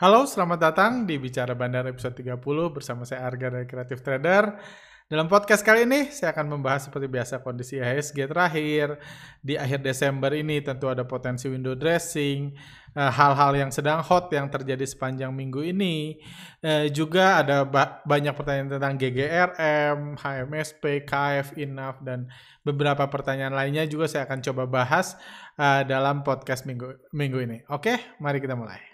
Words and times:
Halo, 0.00 0.24
selamat 0.24 0.58
datang 0.64 1.04
di 1.04 1.20
Bicara 1.20 1.52
Bandar 1.52 1.84
episode 1.84 2.16
30 2.16 2.40
bersama 2.72 3.04
saya 3.04 3.28
Arga 3.28 3.52
dari 3.52 3.68
Creative 3.68 4.00
Trader. 4.00 4.56
Dalam 5.04 5.28
podcast 5.28 5.60
kali 5.60 5.84
ini, 5.84 6.08
saya 6.08 6.32
akan 6.32 6.56
membahas 6.56 6.88
seperti 6.88 7.04
biasa 7.04 7.44
kondisi 7.44 7.76
IHSG 7.76 8.24
terakhir. 8.24 8.96
Di 9.44 9.60
akhir 9.60 9.84
Desember 9.84 10.32
ini 10.32 10.64
tentu 10.64 10.88
ada 10.88 11.04
potensi 11.04 11.52
window 11.52 11.76
dressing, 11.76 12.48
eh, 12.96 13.12
hal-hal 13.12 13.52
yang 13.52 13.68
sedang 13.68 14.00
hot 14.00 14.32
yang 14.32 14.48
terjadi 14.48 14.88
sepanjang 14.88 15.36
minggu 15.36 15.68
ini. 15.68 16.16
Eh, 16.64 16.88
juga 16.88 17.44
ada 17.44 17.68
ba 17.68 18.00
banyak 18.00 18.32
pertanyaan 18.32 18.80
tentang 18.80 18.96
GGRM, 18.96 20.16
HMSP, 20.16 21.04
KF, 21.04 21.60
INAF, 21.60 22.00
dan 22.00 22.24
beberapa 22.64 23.04
pertanyaan 23.04 23.52
lainnya 23.52 23.84
juga 23.84 24.08
saya 24.08 24.24
akan 24.24 24.40
coba 24.40 24.64
bahas 24.64 25.20
uh, 25.60 25.84
dalam 25.84 26.24
podcast 26.24 26.64
minggu, 26.64 27.12
minggu 27.12 27.38
ini. 27.44 27.58
Oke, 27.68 28.00
mari 28.16 28.40
kita 28.40 28.56
mulai. 28.56 28.89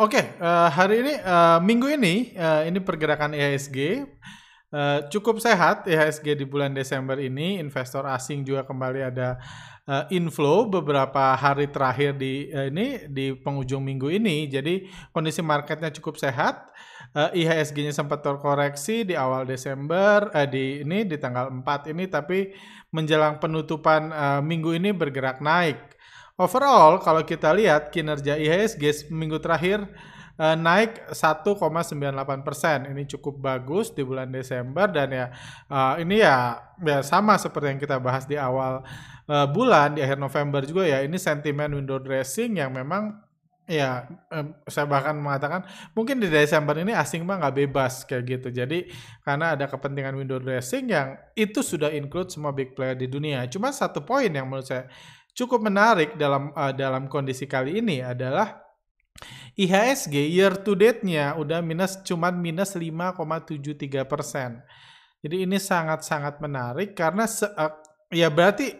Oke, 0.00 0.16
okay. 0.16 0.40
uh, 0.40 0.64
eh, 0.64 0.68
hari 0.72 0.96
ini 1.04 1.14
uh, 1.20 1.60
minggu 1.60 1.92
ini 1.92 2.32
uh, 2.32 2.64
ini 2.64 2.80
pergerakan 2.80 3.36
IHSG 3.36 4.00
uh, 4.72 5.04
cukup 5.12 5.44
sehat 5.44 5.84
IHSG 5.84 6.40
di 6.40 6.48
bulan 6.48 6.72
Desember 6.72 7.20
ini. 7.20 7.60
Investor 7.60 8.08
asing 8.08 8.40
juga 8.40 8.64
kembali 8.64 9.12
ada 9.12 9.36
uh, 9.84 10.08
inflow 10.08 10.72
beberapa 10.72 11.36
hari 11.36 11.68
terakhir 11.68 12.16
di 12.16 12.48
uh, 12.48 12.72
ini 12.72 13.12
di 13.12 13.36
penghujung 13.36 13.84
minggu 13.84 14.08
ini. 14.08 14.48
Jadi 14.48 14.88
kondisi 15.12 15.44
marketnya 15.44 15.92
cukup 15.92 16.16
sehat. 16.16 16.72
Uh, 17.12 17.28
IHSG-nya 17.36 17.92
sempat 17.92 18.24
terkoreksi 18.24 19.04
di 19.04 19.12
awal 19.12 19.44
Desember 19.44 20.32
uh, 20.32 20.48
di 20.48 20.80
ini 20.80 21.04
di 21.04 21.20
tanggal 21.20 21.52
4 21.52 21.92
ini, 21.92 22.08
tapi 22.08 22.56
menjelang 22.88 23.36
penutupan 23.36 24.08
uh, 24.16 24.40
minggu 24.40 24.80
ini 24.80 24.96
bergerak 24.96 25.44
naik. 25.44 25.99
Overall, 26.40 27.04
kalau 27.04 27.20
kita 27.20 27.52
lihat 27.52 27.92
kinerja 27.92 28.32
IHSG 28.40 29.12
minggu 29.12 29.36
terakhir 29.44 29.84
uh, 30.40 30.56
naik 30.56 31.12
1,98 31.12 31.44
persen. 32.40 32.88
Ini 32.88 33.04
cukup 33.12 33.36
bagus 33.36 33.92
di 33.92 34.00
bulan 34.00 34.32
Desember 34.32 34.88
dan 34.88 35.12
ya 35.12 35.26
uh, 35.68 36.00
ini 36.00 36.24
ya, 36.24 36.56
ya 36.80 37.04
sama 37.04 37.36
seperti 37.36 37.76
yang 37.76 37.80
kita 37.84 38.00
bahas 38.00 38.24
di 38.24 38.40
awal 38.40 38.80
uh, 39.28 39.46
bulan 39.52 39.92
di 39.92 40.00
akhir 40.00 40.16
November 40.16 40.64
juga 40.64 40.88
ya. 40.88 41.04
Ini 41.04 41.20
sentimen 41.20 41.76
window 41.76 42.00
dressing 42.00 42.56
yang 42.56 42.72
memang 42.72 43.20
ya 43.68 44.02
saya 44.66 44.82
bahkan 44.88 45.14
mengatakan 45.14 45.62
mungkin 45.94 46.18
di 46.18 46.26
Desember 46.26 46.74
ini 46.74 46.90
asing 46.90 47.22
mah 47.22 47.36
nggak 47.36 47.68
bebas 47.68 48.08
kayak 48.08 48.24
gitu. 48.40 48.48
Jadi 48.48 48.88
karena 49.28 49.52
ada 49.52 49.68
kepentingan 49.68 50.16
window 50.16 50.40
dressing 50.40 50.88
yang 50.88 51.20
itu 51.36 51.60
sudah 51.60 51.92
include 51.92 52.32
semua 52.32 52.56
big 52.56 52.72
player 52.72 52.96
di 52.96 53.12
dunia. 53.12 53.44
Cuma 53.52 53.76
satu 53.76 54.00
poin 54.00 54.32
yang 54.32 54.48
menurut 54.48 54.64
saya 54.64 54.88
cukup 55.40 55.64
menarik 55.64 56.20
dalam 56.20 56.52
uh, 56.52 56.76
dalam 56.76 57.08
kondisi 57.08 57.48
kali 57.48 57.80
ini 57.80 58.04
adalah 58.04 58.60
IHSG 59.56 60.14
year 60.28 60.52
to 60.60 60.76
date-nya 60.76 61.36
udah 61.40 61.64
minus 61.64 62.04
cuman 62.04 62.36
minus 62.36 62.76
5,73 62.76 64.04
persen. 64.04 64.60
Jadi 65.20 65.44
ini 65.44 65.60
sangat-sangat 65.60 66.40
menarik 66.40 66.92
karena 66.92 67.24
se, 67.28 67.44
uh, 67.44 67.72
ya 68.12 68.28
berarti 68.28 68.72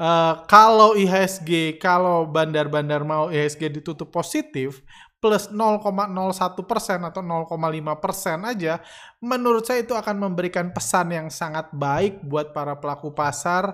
uh, 0.00 0.44
kalau 0.44 0.96
IHSG 0.96 1.80
kalau 1.80 2.28
bandar-bandar 2.28 3.04
mau 3.04 3.28
IHSG 3.32 3.80
ditutup 3.80 4.12
positif 4.12 4.84
plus 5.24 5.48
0,01 5.48 5.88
persen 6.68 7.00
atau 7.00 7.24
0,5 7.24 7.48
persen 7.96 8.44
aja 8.44 8.76
menurut 9.24 9.64
saya 9.64 9.80
itu 9.80 9.96
akan 9.96 10.20
memberikan 10.20 10.68
pesan 10.68 11.16
yang 11.16 11.28
sangat 11.32 11.72
baik 11.72 12.20
buat 12.28 12.52
para 12.52 12.76
pelaku 12.76 13.16
pasar, 13.16 13.72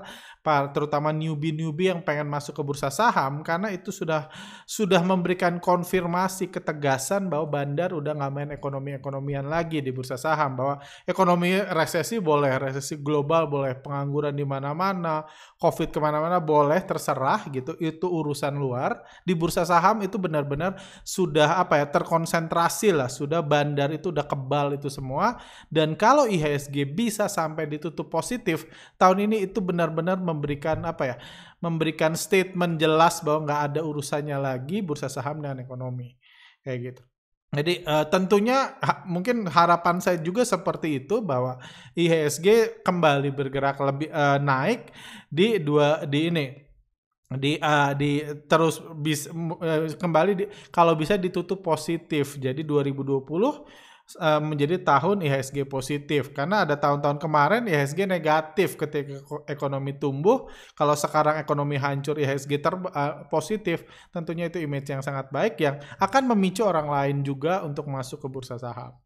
terutama 0.72 1.12
newbie-newbie 1.12 1.92
yang 1.92 2.00
pengen 2.00 2.26
masuk 2.26 2.56
ke 2.56 2.62
bursa 2.64 2.88
saham 2.88 3.44
karena 3.44 3.68
itu 3.68 3.92
sudah 3.92 4.32
sudah 4.64 5.04
memberikan 5.04 5.60
konfirmasi 5.60 6.48
ketegasan 6.48 7.28
bahwa 7.28 7.60
bandar 7.60 7.92
udah 7.92 8.16
nggak 8.16 8.32
main 8.32 8.50
ekonomi-ekonomian 8.56 9.44
lagi 9.44 9.84
di 9.84 9.92
bursa 9.92 10.16
saham 10.16 10.56
bahwa 10.56 10.80
ekonomi 11.04 11.60
resesi 11.72 12.16
boleh, 12.22 12.56
resesi 12.56 12.96
global 12.96 13.50
boleh, 13.50 13.76
pengangguran 13.76 14.32
di 14.32 14.44
mana-mana, 14.46 15.26
covid 15.60 15.92
ke 15.92 15.98
mana-mana 16.00 16.40
boleh 16.40 16.80
terserah 16.84 17.44
gitu, 17.52 17.76
itu 17.76 18.06
urusan 18.06 18.56
luar. 18.56 19.02
Di 19.26 19.36
bursa 19.36 19.66
saham 19.66 20.00
itu 20.04 20.16
benar-benar 20.16 20.78
sudah 21.02 21.60
apa 21.60 21.80
ya 21.82 21.86
terkonsentrasi 21.88 22.94
lah, 22.94 23.12
sudah 23.12 23.44
bandar 23.44 23.92
itu 23.92 24.08
udah 24.14 24.24
kebal 24.24 24.76
itu 24.76 24.88
semua. 24.88 25.36
Dan 25.68 25.98
kalau 25.98 26.24
IHSG 26.24 26.88
bisa 26.88 27.26
sampai 27.28 27.66
ditutup 27.66 28.08
positif 28.08 28.64
tahun 28.96 29.30
ini 29.30 29.50
itu 29.50 29.58
benar-benar 29.58 30.20
memberikan 30.30 30.86
apa 30.86 31.02
ya 31.04 31.16
memberikan 31.58 32.14
statement 32.14 32.78
jelas 32.78 33.20
bahwa 33.20 33.50
nggak 33.50 33.60
ada 33.72 33.80
urusannya 33.82 34.38
lagi 34.38 34.80
bursa 34.80 35.10
saham 35.10 35.42
dengan 35.42 35.60
ekonomi 35.60 36.14
kayak 36.62 36.78
gitu 36.94 37.02
jadi 37.50 37.82
uh, 37.82 38.06
tentunya 38.06 38.78
ha, 38.78 39.02
mungkin 39.10 39.50
harapan 39.50 39.98
saya 39.98 40.22
juga 40.22 40.46
seperti 40.46 41.02
itu 41.02 41.18
bahwa 41.18 41.58
IHSG 41.98 42.78
kembali 42.86 43.34
bergerak 43.34 43.74
lebih 43.82 44.06
uh, 44.14 44.38
naik 44.38 44.94
di 45.26 45.58
dua 45.58 46.06
di 46.06 46.30
ini 46.30 46.46
di 47.30 47.58
uh, 47.58 47.90
di 47.94 48.22
terus 48.46 48.78
bis 48.98 49.26
uh, 49.30 49.86
kembali 49.98 50.32
di, 50.34 50.44
kalau 50.70 50.94
bisa 50.94 51.14
ditutup 51.18 51.62
positif. 51.62 52.38
Jadi 52.38 52.62
2020 52.62 53.26
Eh, 54.18 54.42
menjadi 54.42 54.82
tahun 54.82 55.22
IHSG 55.22 55.70
positif. 55.70 56.34
Karena 56.34 56.66
ada 56.66 56.74
tahun-tahun 56.74 57.22
kemarin 57.22 57.62
IHSG 57.70 58.10
negatif 58.10 58.74
ketika 58.74 59.22
ekonomi 59.46 59.94
tumbuh. 59.94 60.50
Kalau 60.74 60.98
sekarang 60.98 61.38
ekonomi 61.38 61.78
hancur 61.78 62.18
IHSG 62.18 62.58
ter 62.58 62.74
uh, 62.74 63.22
positif. 63.30 63.86
Tentunya 64.10 64.50
itu 64.50 64.58
image 64.58 64.90
yang 64.90 64.98
sangat 64.98 65.30
baik 65.30 65.62
yang 65.62 65.78
akan 66.02 66.26
memicu 66.34 66.66
orang 66.66 66.90
lain 66.90 67.16
juga 67.22 67.62
untuk 67.62 67.86
masuk 67.86 68.18
ke 68.18 68.26
bursa 68.26 68.58
saham. 68.58 68.98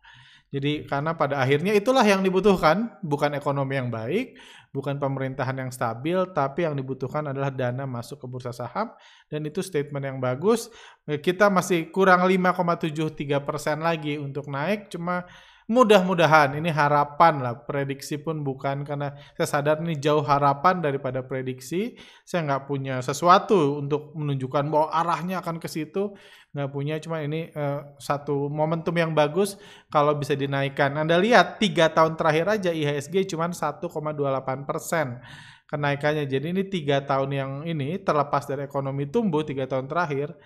Jadi 0.54 0.86
karena 0.86 1.18
pada 1.18 1.42
akhirnya 1.42 1.74
itulah 1.74 2.06
yang 2.06 2.22
dibutuhkan, 2.22 2.94
bukan 3.02 3.34
ekonomi 3.34 3.74
yang 3.74 3.90
baik, 3.90 4.38
bukan 4.70 5.02
pemerintahan 5.02 5.66
yang 5.66 5.74
stabil, 5.74 6.14
tapi 6.30 6.62
yang 6.62 6.78
dibutuhkan 6.78 7.26
adalah 7.26 7.50
dana 7.50 7.82
masuk 7.90 8.22
ke 8.22 8.26
bursa 8.30 8.54
saham. 8.54 8.94
Dan 9.26 9.42
itu 9.50 9.66
statement 9.66 10.06
yang 10.06 10.22
bagus. 10.22 10.70
Kita 11.10 11.50
masih 11.50 11.90
kurang 11.90 12.22
5,73 12.22 13.42
persen 13.42 13.82
lagi 13.82 14.14
untuk 14.14 14.46
naik, 14.46 14.94
cuma 14.94 15.26
Mudah-mudahan 15.64 16.60
ini 16.60 16.68
harapan 16.68 17.40
lah, 17.40 17.56
prediksi 17.64 18.20
pun 18.20 18.44
bukan 18.44 18.84
karena 18.84 19.16
saya 19.32 19.48
sadar 19.48 19.80
ini 19.80 19.96
jauh 19.96 20.20
harapan 20.20 20.84
daripada 20.84 21.24
prediksi. 21.24 21.96
Saya 22.20 22.44
nggak 22.44 22.68
punya 22.68 23.00
sesuatu 23.00 23.80
untuk 23.80 24.12
menunjukkan 24.12 24.68
bahwa 24.68 24.92
arahnya 24.92 25.40
akan 25.40 25.56
ke 25.56 25.64
situ, 25.72 26.12
nggak 26.52 26.68
punya. 26.68 27.00
Cuma 27.00 27.24
ini 27.24 27.48
uh, 27.56 27.96
satu 27.96 28.52
momentum 28.52 28.92
yang 28.92 29.16
bagus 29.16 29.56
kalau 29.88 30.12
bisa 30.12 30.36
dinaikkan. 30.36 31.00
Anda 31.00 31.16
lihat 31.16 31.56
tiga 31.56 31.88
tahun 31.88 32.20
terakhir 32.20 32.60
aja 32.60 32.68
IHSG 32.68 33.32
cuma 33.32 33.48
1,28 33.48 34.68
persen 34.68 35.24
kenaikannya. 35.64 36.28
Jadi 36.28 36.46
ini 36.52 36.62
tiga 36.68 37.00
tahun 37.08 37.30
yang 37.32 37.50
ini 37.64 38.04
terlepas 38.04 38.44
dari 38.44 38.68
ekonomi 38.68 39.08
tumbuh 39.08 39.40
tiga 39.40 39.64
tahun 39.64 39.88
terakhir 39.88 40.36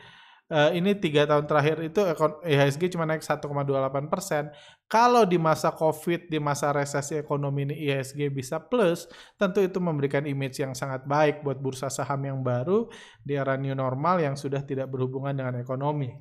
uh, 0.52 0.70
ini 0.72 0.96
tiga 0.96 1.28
tahun 1.28 1.44
terakhir 1.44 1.76
itu 1.84 2.00
IHSG 2.44 2.96
cuma 2.96 3.04
naik 3.04 3.24
1,28 3.24 4.12
persen. 4.12 4.52
Kalau 4.88 5.28
di 5.28 5.36
masa 5.36 5.68
COVID, 5.72 6.32
di 6.32 6.40
masa 6.40 6.72
resesi 6.72 7.16
ekonomi 7.20 7.68
ini 7.68 7.76
IHSG 7.88 8.32
bisa 8.32 8.56
plus, 8.56 9.08
tentu 9.36 9.60
itu 9.60 9.76
memberikan 9.78 10.24
image 10.24 10.64
yang 10.64 10.72
sangat 10.72 11.04
baik 11.04 11.44
buat 11.44 11.60
bursa 11.60 11.92
saham 11.92 12.24
yang 12.24 12.40
baru 12.40 12.88
di 13.20 13.36
era 13.36 13.56
new 13.60 13.76
normal 13.76 14.20
yang 14.20 14.34
sudah 14.34 14.64
tidak 14.64 14.88
berhubungan 14.88 15.36
dengan 15.36 15.60
ekonomi. 15.60 16.16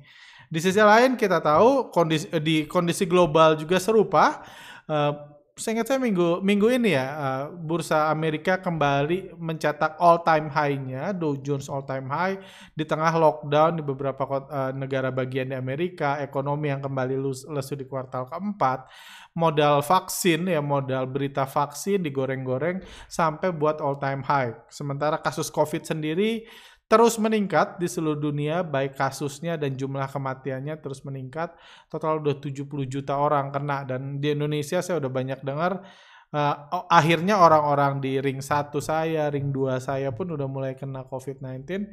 Di 0.48 0.60
sisi 0.60 0.80
lain 0.80 1.16
kita 1.16 1.44
tahu 1.44 1.92
kondisi 1.92 2.28
di 2.40 2.64
kondisi 2.64 3.04
global 3.04 3.56
juga 3.56 3.76
serupa. 3.76 4.44
Uh, 4.88 5.37
Seingat 5.58 5.90
saya 5.90 5.98
minggu 5.98 6.38
minggu 6.38 6.70
ini 6.70 6.94
ya 6.94 7.06
uh, 7.18 7.44
bursa 7.50 8.14
Amerika 8.14 8.62
kembali 8.62 9.34
mencetak 9.34 9.98
all 9.98 10.22
time 10.22 10.46
high-nya 10.46 11.10
Dow 11.10 11.34
Jones 11.34 11.66
all 11.66 11.82
time 11.82 12.06
high 12.06 12.38
di 12.78 12.86
tengah 12.86 13.10
lockdown 13.18 13.74
di 13.74 13.82
beberapa 13.82 14.22
uh, 14.22 14.70
negara 14.70 15.10
bagian 15.10 15.50
di 15.50 15.58
Amerika, 15.58 16.22
ekonomi 16.22 16.70
yang 16.70 16.78
kembali 16.78 17.18
lesu 17.50 17.74
di 17.74 17.90
kuartal 17.90 18.30
keempat, 18.30 18.86
modal 19.34 19.82
vaksin 19.82 20.46
ya 20.46 20.62
modal 20.62 21.10
berita 21.10 21.42
vaksin 21.42 22.06
digoreng-goreng 22.06 22.78
sampai 23.10 23.50
buat 23.50 23.82
all 23.82 23.98
time 23.98 24.22
high. 24.22 24.54
Sementara 24.70 25.18
kasus 25.18 25.50
Covid 25.50 25.82
sendiri 25.82 26.46
terus 26.88 27.20
meningkat 27.20 27.76
di 27.76 27.84
seluruh 27.84 28.16
dunia 28.16 28.64
baik 28.64 28.96
kasusnya 28.96 29.60
dan 29.60 29.76
jumlah 29.76 30.08
kematiannya 30.08 30.74
terus 30.80 31.04
meningkat. 31.04 31.52
Total 31.92 32.16
udah 32.16 32.40
70 32.40 32.64
juta 32.88 33.14
orang 33.20 33.52
kena 33.52 33.84
dan 33.84 34.16
di 34.16 34.32
Indonesia 34.32 34.80
saya 34.80 34.96
udah 34.96 35.12
banyak 35.12 35.40
dengar 35.44 35.84
uh, 36.32 36.54
akhirnya 36.88 37.40
orang-orang 37.40 38.00
di 38.00 38.16
ring 38.20 38.40
satu 38.40 38.80
saya, 38.80 39.28
ring 39.28 39.52
2 39.52 39.78
saya 39.80 40.08
pun 40.12 40.32
udah 40.32 40.48
mulai 40.48 40.72
kena 40.76 41.04
COVID-19 41.04 41.92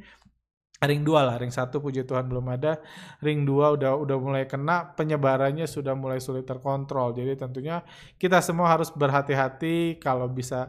ring 0.84 1.00
2 1.00 1.08
lah, 1.16 1.40
ring 1.40 1.48
1 1.48 1.72
puji 1.72 2.04
Tuhan 2.04 2.28
belum 2.28 2.52
ada, 2.52 2.76
ring 3.24 3.48
2 3.48 3.80
udah 3.80 3.96
udah 3.96 4.16
mulai 4.20 4.44
kena, 4.44 4.92
penyebarannya 4.92 5.64
sudah 5.64 5.96
mulai 5.96 6.20
sulit 6.20 6.44
terkontrol. 6.44 7.16
Jadi 7.16 7.32
tentunya 7.40 7.80
kita 8.20 8.44
semua 8.44 8.68
harus 8.68 8.92
berhati-hati 8.92 9.96
kalau 9.96 10.28
bisa 10.28 10.68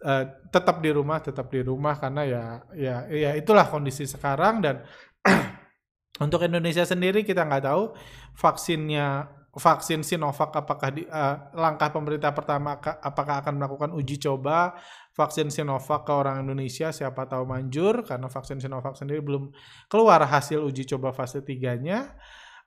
uh, 0.00 0.24
tetap 0.48 0.80
di 0.80 0.88
rumah, 0.88 1.20
tetap 1.20 1.52
di 1.52 1.60
rumah 1.60 2.00
karena 2.00 2.22
ya 2.24 2.44
ya 2.72 2.96
ya 3.12 3.30
itulah 3.36 3.68
kondisi 3.68 4.08
sekarang 4.08 4.64
dan 4.64 4.80
untuk 6.24 6.40
Indonesia 6.40 6.88
sendiri 6.88 7.20
kita 7.20 7.44
nggak 7.44 7.68
tahu 7.68 7.92
vaksinnya 8.32 9.41
vaksin 9.52 10.00
Sinovac 10.00 10.56
apakah 10.56 10.88
di, 10.88 11.04
uh, 11.04 11.52
langkah 11.52 11.92
pemerintah 11.92 12.32
pertama 12.32 12.80
apakah 12.80 13.44
akan 13.44 13.60
melakukan 13.60 13.90
uji 13.92 14.16
coba 14.16 14.72
vaksin 15.12 15.52
Sinovac 15.52 16.08
ke 16.08 16.12
orang 16.12 16.40
Indonesia? 16.40 16.88
Siapa 16.88 17.28
tahu 17.28 17.44
manjur 17.44 18.00
karena 18.08 18.32
vaksin 18.32 18.64
Sinovac 18.64 18.96
sendiri 18.96 19.20
belum 19.20 19.52
keluar 19.92 20.24
hasil 20.24 20.64
uji 20.64 20.88
coba 20.96 21.12
fase 21.12 21.44
3-nya 21.44 22.16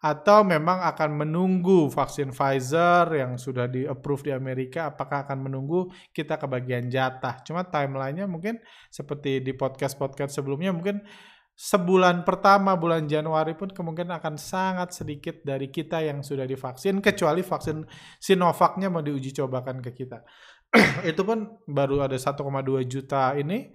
atau 0.05 0.45
memang 0.45 0.85
akan 0.85 1.25
menunggu 1.25 1.89
vaksin 1.89 2.29
Pfizer 2.29 3.09
yang 3.17 3.41
sudah 3.41 3.65
di 3.65 3.89
approve 3.89 4.29
di 4.29 4.31
Amerika 4.37 4.93
apakah 4.93 5.25
akan 5.25 5.49
menunggu 5.49 5.89
kita 6.13 6.37
kebagian 6.37 6.85
jatah? 6.93 7.41
Cuma 7.41 7.65
timelinenya 7.65 8.29
mungkin 8.29 8.61
seperti 8.93 9.41
di 9.41 9.57
podcast-podcast 9.57 10.37
sebelumnya 10.37 10.69
mungkin 10.69 11.01
sebulan 11.55 12.27
pertama 12.27 12.75
bulan 12.75 13.07
Januari 13.07 13.55
pun 13.55 13.71
kemungkinan 13.71 14.19
akan 14.19 14.35
sangat 14.35 14.91
sedikit 14.91 15.39
dari 15.39 15.71
kita 15.71 16.03
yang 16.03 16.19
sudah 16.19 16.43
divaksin 16.43 16.99
kecuali 16.99 17.41
vaksin 17.47 17.79
Sinovacnya 18.19 18.91
mau 18.91 18.99
diuji 18.99 19.31
cobakan 19.31 19.79
ke 19.79 19.95
kita. 19.95 20.19
itu 21.09 21.21
pun 21.23 21.63
baru 21.63 22.03
ada 22.03 22.19
1,2 22.19 22.43
juta 22.83 23.31
ini. 23.39 23.71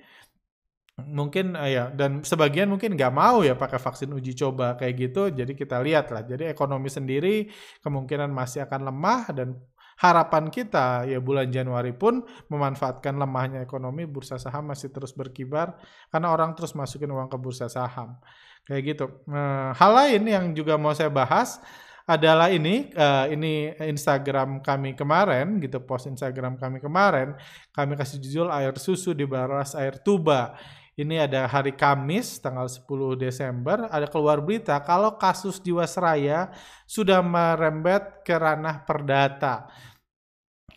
Mungkin 1.00 1.56
uh, 1.56 1.64
ya 1.64 1.84
dan 1.88 2.20
sebagian 2.20 2.68
mungkin 2.68 2.92
nggak 2.92 3.14
mau 3.16 3.40
ya 3.40 3.56
pakai 3.56 3.80
vaksin 3.80 4.12
uji 4.12 4.36
coba 4.36 4.76
kayak 4.76 4.94
gitu. 5.00 5.32
Jadi 5.32 5.56
kita 5.56 5.80
lihat 5.80 6.12
lah 6.12 6.20
jadi 6.28 6.52
ekonomi 6.52 6.92
sendiri 6.92 7.48
kemungkinan 7.80 8.28
masih 8.28 8.68
akan 8.68 8.92
lemah 8.92 9.32
dan 9.32 9.56
harapan 10.00 10.48
kita 10.48 11.04
ya 11.04 11.20
bulan 11.20 11.52
Januari 11.52 11.92
pun 11.92 12.24
memanfaatkan 12.48 13.12
lemahnya 13.20 13.60
ekonomi 13.60 14.08
bursa 14.08 14.40
saham 14.40 14.72
masih 14.72 14.88
terus 14.88 15.12
berkibar 15.12 15.76
karena 16.08 16.32
orang 16.32 16.56
terus 16.56 16.72
masukin 16.72 17.12
uang 17.12 17.28
ke 17.28 17.36
bursa 17.36 17.68
saham 17.68 18.16
kayak 18.64 18.96
gitu. 18.96 19.06
Nah, 19.28 19.76
hal 19.76 19.92
lain 19.92 20.22
yang 20.24 20.44
juga 20.56 20.80
mau 20.80 20.96
saya 20.96 21.12
bahas 21.12 21.60
adalah 22.08 22.48
ini 22.48 22.90
uh, 22.96 23.28
ini 23.28 23.76
Instagram 23.76 24.64
kami 24.64 24.96
kemarin 24.96 25.60
gitu 25.60 25.78
post 25.84 26.08
Instagram 26.10 26.56
kami 26.58 26.82
kemarin 26.82 27.36
kami 27.70 27.94
kasih 27.94 28.18
judul 28.18 28.50
air 28.50 28.74
susu 28.80 29.14
di 29.14 29.22
baras 29.28 29.78
air 29.78 29.94
tuba 30.02 30.58
ini 30.98 31.16
ada 31.16 31.46
hari 31.46 31.72
Kamis 31.72 32.42
tanggal 32.42 32.66
10 32.66 32.84
Desember 33.14 33.86
ada 33.88 34.10
keluar 34.10 34.42
berita 34.42 34.76
kalau 34.82 35.14
kasus 35.16 35.62
Jiwasraya 35.62 36.50
sudah 36.84 37.22
merembet 37.22 38.26
ke 38.26 38.34
ranah 38.34 38.82
perdata. 38.82 39.70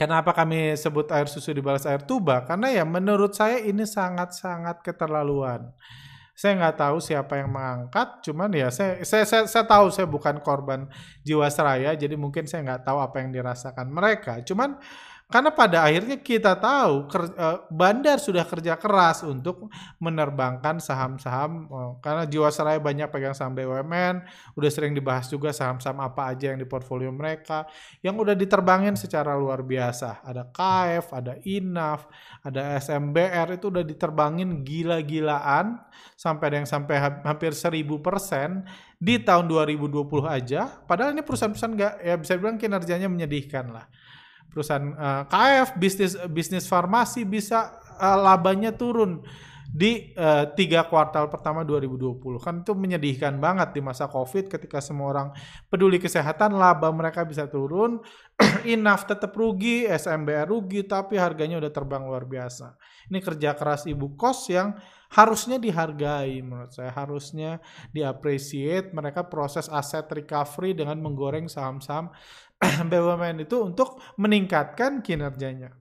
Kenapa 0.03 0.35
kami 0.35 0.75
sebut 0.75 1.07
air 1.15 1.31
susu 1.31 1.55
dibalas 1.55 1.88
air 1.88 2.03
tuba? 2.03 2.44
Karena 2.44 2.67
ya 2.67 2.83
menurut 2.83 3.31
saya 3.31 3.63
ini 3.63 3.88
sangat-sangat 3.88 4.83
keterlaluan. 4.83 5.71
Saya 6.35 6.59
nggak 6.59 6.75
tahu 6.75 6.97
siapa 7.00 7.39
yang 7.39 7.55
mengangkat, 7.55 8.19
cuman 8.27 8.51
ya 8.51 8.67
saya, 8.67 9.00
saya, 9.07 9.23
saya, 9.23 9.47
saya 9.47 9.63
tahu 9.63 9.88
saya 9.95 10.03
bukan 10.03 10.44
korban 10.44 10.91
jiwasraya, 11.23 11.95
jadi 11.95 12.19
mungkin 12.19 12.44
saya 12.50 12.67
nggak 12.67 12.83
tahu 12.83 13.00
apa 13.00 13.23
yang 13.23 13.31
dirasakan 13.31 13.88
mereka. 13.88 14.44
Cuman 14.44 14.75
karena 15.31 15.49
pada 15.49 15.87
akhirnya 15.87 16.19
kita 16.21 16.53
tahu 16.59 17.09
eh, 17.09 17.57
bandar 17.71 18.21
sudah 18.21 18.45
kerja 18.45 18.77
keras 18.77 19.25
untuk 19.25 19.71
menerbangkan 19.97 20.77
saham-saham 20.77 21.65
eh, 21.71 21.91
karena 22.03 22.23
Jiwasraya 22.27 22.77
banyak 22.77 23.09
pegang 23.09 23.33
saham 23.33 23.55
BUMN, 23.57 24.21
udah 24.53 24.69
sering 24.69 24.91
dibahas 24.93 25.31
juga 25.31 25.55
saham-saham 25.55 26.03
apa 26.03 26.29
aja 26.35 26.53
yang 26.53 26.59
di 26.61 26.67
portfolio 26.67 27.09
mereka 27.09 27.65
yang 28.05 28.19
udah 28.19 28.35
diterbangin 28.37 28.93
secara 28.99 29.33
luar 29.33 29.65
biasa. 29.65 30.21
Ada 30.21 30.53
KF, 30.53 31.05
ada 31.15 31.33
INAF, 31.41 32.05
ada 32.43 32.77
SMBR 32.77 33.57
itu 33.57 33.71
udah 33.73 33.83
diterbangin 33.87 34.61
gila-gilaan 34.61 35.81
sampai 36.13 36.45
ada 36.51 36.57
yang 36.61 36.69
sampai 36.69 36.99
hampir 37.25 37.55
1000% 37.55 37.81
di 39.01 39.17
tahun 39.23 39.45
2020 39.49 39.97
aja. 40.29 40.67
Padahal 40.85 41.15
ini 41.15 41.25
perusahaan-perusahaan 41.25 41.73
nggak 41.73 41.93
ya 42.05 42.15
bisa 42.19 42.33
bilang 42.37 42.61
kinerjanya 42.61 43.09
menyedihkan 43.09 43.73
lah 43.73 43.87
perusahaan 44.53 44.94
uh, 44.94 45.03
eh, 45.03 45.23
KF 45.27 45.69
bisnis 45.81 46.13
bisnis 46.29 46.69
farmasi 46.69 47.25
bisa 47.25 47.73
uh, 47.97 48.17
labanya 48.21 48.71
turun 48.71 49.25
di 49.73 50.13
uh, 50.13 50.53
tiga 50.53 50.85
kuartal 50.85 51.33
pertama 51.33 51.65
2020 51.65 52.21
kan 52.38 52.61
itu 52.61 52.77
menyedihkan 52.77 53.41
banget 53.41 53.73
di 53.73 53.81
masa 53.81 54.05
covid 54.05 54.45
ketika 54.45 54.77
semua 54.77 55.09
orang 55.09 55.27
peduli 55.65 55.97
kesehatan 55.97 56.53
laba 56.53 56.94
mereka 56.94 57.25
bisa 57.25 57.50
turun. 57.50 57.97
Inaf 58.69 59.09
tetap 59.09 59.33
rugi 59.33 59.89
SMBR 59.89 60.45
rugi 60.45 60.85
tapi 60.85 61.17
harganya 61.17 61.57
udah 61.57 61.73
terbang 61.73 62.06
luar 62.06 62.29
biasa. 62.29 62.77
Ini 63.09 63.17
kerja 63.17 63.57
keras 63.57 63.89
ibu 63.89 64.13
kos 64.13 64.45
yang 64.53 64.77
harusnya 65.09 65.57
dihargai 65.57 66.38
menurut 66.45 66.69
saya. 66.69 66.94
Harusnya 66.94 67.57
diapresiasi 67.89 68.94
mereka 68.94 69.25
proses 69.25 69.65
aset 69.73 70.06
recovery 70.06 70.77
dengan 70.77 71.01
menggoreng 71.01 71.49
saham-saham 71.49 72.13
BUMN 72.92 73.44
itu 73.44 73.60
untuk 73.62 74.00
meningkatkan 74.19 75.04
kinerjanya. 75.04 75.71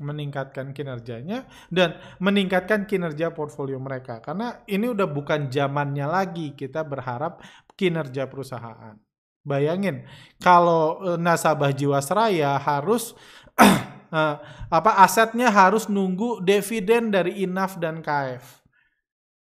Meningkatkan 0.00 0.72
kinerjanya 0.72 1.44
dan 1.68 2.00
meningkatkan 2.24 2.88
kinerja 2.88 3.36
portfolio 3.36 3.76
mereka. 3.76 4.24
Karena 4.24 4.64
ini 4.64 4.88
udah 4.88 5.04
bukan 5.04 5.52
zamannya 5.52 6.08
lagi 6.08 6.56
kita 6.56 6.80
berharap 6.88 7.44
kinerja 7.76 8.24
perusahaan. 8.24 8.96
Bayangin 9.40 10.04
kalau 10.40 11.00
eh, 11.04 11.18
nasabah 11.20 11.72
Jiwasraya 11.72 12.60
harus 12.60 13.16
uh, 13.56 14.36
apa 14.78 15.00
asetnya 15.04 15.48
harus 15.48 15.88
nunggu 15.88 16.44
dividen 16.44 17.12
dari 17.12 17.44
Inaf 17.44 17.80
dan 17.80 18.04
KF 18.04 18.60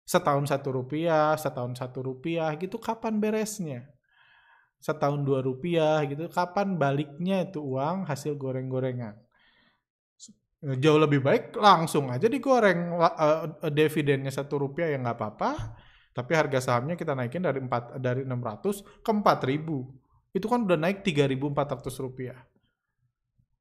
setahun 0.05 0.53
satu 0.53 0.69
rupiah, 0.71 1.33
setahun 1.35 1.81
satu 1.81 2.05
rupiah 2.05 2.53
gitu 2.61 2.77
kapan 2.77 3.17
beresnya? 3.17 3.94
Setahun 4.85 5.25
dua 5.25 5.41
rupiah 5.41 6.05
gitu 6.05 6.29
kapan 6.29 6.77
baliknya 6.77 7.49
itu 7.49 7.65
uang 7.65 8.05
hasil 8.05 8.37
goreng-gorengan? 8.37 9.17
Jauh 10.61 11.01
lebih 11.01 11.25
baik 11.25 11.57
langsung 11.57 12.13
aja 12.13 12.29
digoreng 12.29 12.93
uh, 12.97 13.69
dividennya 13.69 14.33
satu 14.33 14.61
rupiah 14.61 14.93
ya 14.93 14.97
nggak 15.01 15.17
apa-apa 15.17 15.51
tapi 16.15 16.33
harga 16.33 16.63
sahamnya 16.63 16.95
kita 16.95 17.13
naikin 17.13 17.43
dari 17.43 17.61
empat 17.61 17.99
dari 17.99 18.23
600 18.23 19.03
ke 19.03 19.11
4000 19.11 20.37
itu 20.39 20.47
kan 20.47 20.63
udah 20.63 20.79
naik 20.79 21.03
3400 21.03 22.05
rupiah. 22.05 22.39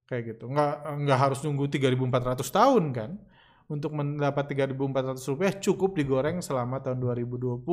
Kayak 0.05 0.37
gitu. 0.37 0.45
Nggak 0.53 0.73
nggak 1.01 1.19
harus 1.19 1.39
nunggu 1.41 1.65
3400 1.65 2.45
tahun 2.45 2.83
kan 2.93 3.11
untuk 3.71 3.95
mendapat 3.95 4.53
3.400 4.53 5.29
rupiah 5.31 5.53
cukup 5.55 5.95
digoreng 5.95 6.43
selama 6.43 6.83
tahun 6.83 6.99
2020. 6.99 7.63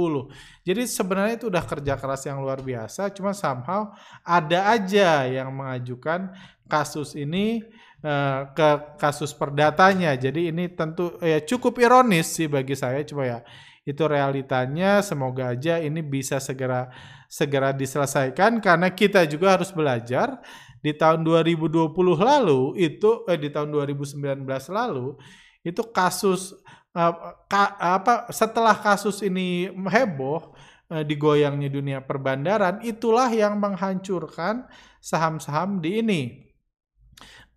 Jadi 0.63 0.83
sebenarnya 0.87 1.35
itu 1.37 1.47
udah 1.51 1.65
kerja 1.67 1.95
keras 1.99 2.23
yang 2.27 2.39
luar 2.39 2.63
biasa, 2.63 3.11
cuma 3.11 3.35
somehow 3.35 3.91
ada 4.23 4.71
aja 4.71 5.27
yang 5.27 5.51
mengajukan 5.51 6.31
kasus 6.71 7.19
ini 7.19 7.67
uh, 8.07 8.51
ke 8.55 8.69
kasus 8.97 9.35
perdatanya. 9.35 10.15
Jadi 10.15 10.55
ini 10.55 10.71
tentu 10.71 11.19
ya 11.19 11.43
cukup 11.43 11.83
ironis 11.83 12.31
sih 12.31 12.47
bagi 12.47 12.79
saya, 12.79 13.03
cuma 13.03 13.27
ya 13.27 13.41
itu 13.83 14.03
realitanya. 14.07 15.03
Semoga 15.03 15.53
aja 15.53 15.83
ini 15.83 16.01
bisa 16.01 16.39
segera 16.39 16.89
segera 17.31 17.71
diselesaikan 17.71 18.59
karena 18.59 18.91
kita 18.91 19.23
juga 19.27 19.55
harus 19.55 19.71
belajar 19.71 20.43
di 20.81 20.97
tahun 20.97 21.23
2020 21.23 21.93
lalu 22.19 22.75
itu 22.81 23.23
eh 23.29 23.39
di 23.39 23.53
tahun 23.53 23.69
2019 23.71 24.49
lalu 24.73 25.15
itu 25.61 25.83
kasus 25.93 26.57
uh, 26.97 27.37
ka, 27.47 27.77
apa 27.79 28.29
setelah 28.33 28.75
kasus 28.77 29.21
ini 29.21 29.71
heboh 29.71 30.55
uh, 30.91 31.05
digoyangnya 31.05 31.69
dunia 31.69 31.99
perbandaran 32.01 32.81
itulah 32.83 33.29
yang 33.31 33.61
menghancurkan 33.61 34.67
saham-saham 35.01 35.81
di 35.81 36.01
ini. 36.01 36.23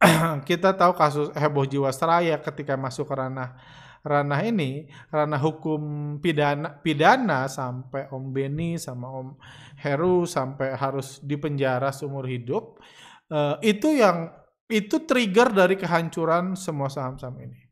Kita 0.50 0.76
tahu 0.76 0.92
kasus 0.96 1.32
heboh 1.32 1.64
jiwasraya 1.64 2.40
ketika 2.44 2.76
masuk 2.76 3.08
ke 3.08 3.16
ranah 3.16 3.56
ranah 4.04 4.44
ini 4.44 4.92
ranah 5.08 5.40
hukum 5.40 5.82
pidana 6.20 6.76
pidana 6.84 7.48
sampai 7.48 8.12
Om 8.12 8.36
Beni 8.36 8.76
sama 8.76 9.08
Om 9.08 9.40
Heru 9.80 10.28
sampai 10.28 10.76
harus 10.76 11.24
dipenjara 11.24 11.96
seumur 11.96 12.28
hidup 12.28 12.84
uh, 13.32 13.56
itu 13.64 13.96
yang 13.96 14.28
itu 14.68 15.08
trigger 15.08 15.56
dari 15.56 15.80
kehancuran 15.80 16.60
semua 16.60 16.92
saham-saham 16.92 17.40
ini 17.48 17.63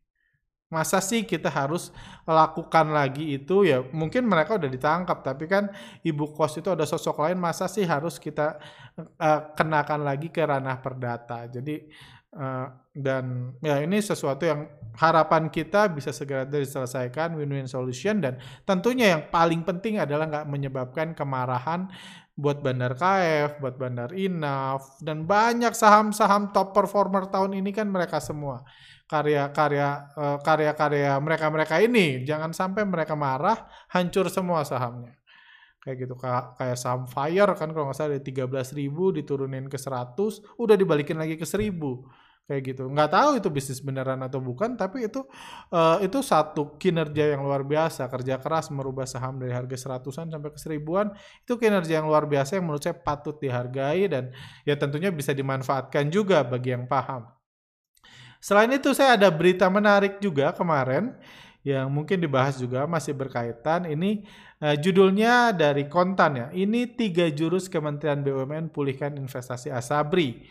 Masa 0.72 1.04
sih 1.04 1.28
kita 1.28 1.52
harus 1.52 1.92
lakukan 2.24 2.88
lagi 2.88 3.36
itu 3.36 3.68
ya 3.68 3.84
mungkin 3.92 4.24
mereka 4.24 4.56
udah 4.56 4.70
ditangkap 4.72 5.20
tapi 5.20 5.44
kan 5.44 5.68
ibu 6.00 6.32
kos 6.32 6.56
itu 6.56 6.72
ada 6.72 6.88
sosok 6.88 7.28
lain 7.28 7.36
masa 7.36 7.68
sih 7.68 7.84
harus 7.84 8.16
kita 8.16 8.56
uh, 8.96 9.40
kenakan 9.52 10.00
lagi 10.00 10.32
ke 10.32 10.40
ranah 10.40 10.80
perdata. 10.80 11.44
Jadi 11.52 11.92
Uh, 12.32 12.64
dan 12.96 13.52
ya 13.60 13.84
ini 13.84 14.00
sesuatu 14.00 14.48
yang 14.48 14.64
harapan 14.96 15.52
kita 15.52 15.92
bisa 15.92 16.16
segera 16.16 16.48
diselesaikan 16.48 17.36
win-win 17.36 17.68
solution 17.68 18.24
dan 18.24 18.40
tentunya 18.64 19.12
yang 19.12 19.28
paling 19.28 19.60
penting 19.60 20.00
adalah 20.00 20.24
nggak 20.24 20.48
menyebabkan 20.48 21.12
kemarahan 21.12 21.92
buat 22.32 22.64
Bandar 22.64 22.96
KF, 22.96 23.60
buat 23.60 23.76
Bandar 23.76 24.16
Inaf 24.16 24.96
dan 25.04 25.28
banyak 25.28 25.76
saham-saham 25.76 26.56
top 26.56 26.72
performer 26.72 27.28
tahun 27.28 27.52
ini 27.52 27.68
kan 27.68 27.84
mereka 27.92 28.16
semua 28.16 28.64
karya-karya 29.10 29.88
uh, 30.16 30.38
karya-karya 30.40 31.16
mereka-mereka 31.20 31.78
ini. 31.82 32.24
Jangan 32.24 32.56
sampai 32.56 32.82
mereka 32.88 33.12
marah 33.18 33.68
hancur 33.92 34.28
semua 34.32 34.64
sahamnya. 34.64 35.16
Kayak 35.82 35.96
gitu 36.06 36.14
kayak 36.22 36.78
saham 36.78 37.10
fire 37.10 37.52
kan 37.58 37.74
kalau 37.74 37.90
nggak 37.90 37.98
salah 37.98 38.14
dari 38.14 38.22
13 38.22 38.78
ribu 38.78 39.10
diturunin 39.10 39.66
ke 39.66 39.74
100 39.74 40.14
udah 40.54 40.78
dibalikin 40.78 41.18
lagi 41.18 41.34
ke 41.34 41.42
1000 41.42 41.74
kayak 42.46 42.62
gitu. 42.70 42.86
Nggak 42.86 43.10
tahu 43.10 43.30
itu 43.42 43.48
bisnis 43.50 43.82
beneran 43.82 44.22
atau 44.22 44.38
bukan 44.38 44.78
tapi 44.78 45.10
itu 45.10 45.26
uh, 45.74 45.98
itu 45.98 46.22
satu 46.22 46.78
kinerja 46.78 47.34
yang 47.34 47.42
luar 47.42 47.66
biasa. 47.66 48.06
Kerja 48.06 48.38
keras 48.38 48.70
merubah 48.70 49.10
saham 49.10 49.42
dari 49.42 49.50
harga 49.50 49.74
seratusan 49.74 50.30
sampai 50.30 50.50
ke 50.54 50.58
seribuan 50.62 51.10
itu 51.42 51.58
kinerja 51.58 51.98
yang 51.98 52.06
luar 52.06 52.30
biasa 52.30 52.62
yang 52.62 52.70
menurut 52.70 52.82
saya 52.86 52.94
patut 52.94 53.42
dihargai 53.42 54.06
dan 54.06 54.30
ya 54.62 54.78
tentunya 54.78 55.10
bisa 55.10 55.34
dimanfaatkan 55.34 56.14
juga 56.14 56.46
bagi 56.46 56.78
yang 56.78 56.86
paham 56.86 57.41
selain 58.42 58.74
itu 58.74 58.90
saya 58.90 59.14
ada 59.14 59.30
berita 59.30 59.70
menarik 59.70 60.18
juga 60.18 60.50
kemarin 60.50 61.14
yang 61.62 61.86
mungkin 61.86 62.18
dibahas 62.18 62.58
juga 62.58 62.90
masih 62.90 63.14
berkaitan. 63.14 63.86
Ini 63.86 64.26
uh, 64.58 64.74
judulnya 64.74 65.54
dari 65.54 65.86
kontan 65.86 66.32
ya. 66.34 66.46
Ini 66.50 66.98
tiga 66.98 67.30
jurus 67.30 67.70
Kementerian 67.70 68.18
BUMN 68.26 68.74
pulihkan 68.74 69.14
investasi 69.14 69.70
Asabri 69.70 70.42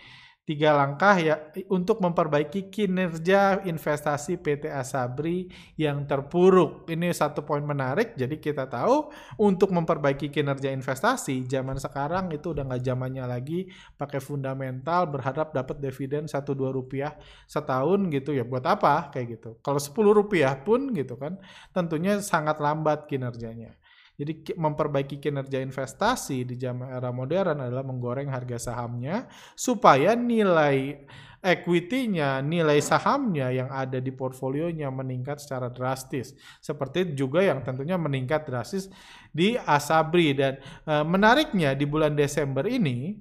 tiga 0.41 0.73
langkah 0.73 1.15
ya 1.21 1.37
untuk 1.69 2.01
memperbaiki 2.01 2.73
kinerja 2.73 3.61
investasi 3.61 4.41
PT 4.41 4.67
Asabri 4.73 5.47
yang 5.77 6.03
terpuruk. 6.09 6.89
Ini 6.89 7.13
satu 7.13 7.45
poin 7.45 7.61
menarik. 7.61 8.17
Jadi 8.17 8.41
kita 8.41 8.65
tahu 8.65 9.13
untuk 9.37 9.69
memperbaiki 9.69 10.33
kinerja 10.33 10.73
investasi 10.73 11.45
zaman 11.45 11.77
sekarang 11.77 12.33
itu 12.33 12.51
udah 12.57 12.67
nggak 12.67 12.83
zamannya 12.83 13.25
lagi 13.29 13.69
pakai 13.95 14.19
fundamental 14.19 15.07
berharap 15.07 15.53
dapat 15.53 15.77
dividen 15.77 16.25
satu 16.25 16.57
dua 16.57 16.73
rupiah 16.73 17.13
setahun 17.45 18.09
gitu 18.09 18.33
ya. 18.33 18.43
Buat 18.43 18.65
apa 18.65 19.13
kayak 19.13 19.27
gitu? 19.39 19.49
Kalau 19.61 19.79
10 19.79 20.11
rupiah 20.11 20.57
pun 20.57 20.91
gitu 20.91 21.15
kan 21.15 21.37
tentunya 21.71 22.17
sangat 22.19 22.57
lambat 22.57 23.05
kinerjanya. 23.05 23.77
Jadi 24.21 24.53
memperbaiki 24.53 25.17
kinerja 25.17 25.57
investasi 25.65 26.45
di 26.45 26.53
zaman 26.53 26.93
era 26.93 27.09
modern 27.09 27.57
adalah 27.57 27.81
menggoreng 27.81 28.29
harga 28.29 28.69
sahamnya 28.69 29.25
supaya 29.57 30.13
nilai 30.13 31.09
equity-nya, 31.41 32.45
nilai 32.45 32.77
sahamnya 32.85 33.49
yang 33.49 33.65
ada 33.73 33.97
di 33.97 34.13
portfolionya 34.13 34.93
meningkat 34.93 35.41
secara 35.41 35.73
drastis. 35.73 36.37
Seperti 36.61 37.17
juga 37.17 37.41
yang 37.41 37.65
tentunya 37.65 37.97
meningkat 37.97 38.45
drastis 38.45 38.93
di 39.33 39.57
Asabri 39.57 40.37
dan 40.37 40.61
e, 40.85 40.93
menariknya 41.01 41.73
di 41.73 41.89
bulan 41.89 42.13
Desember 42.13 42.69
ini 42.69 43.17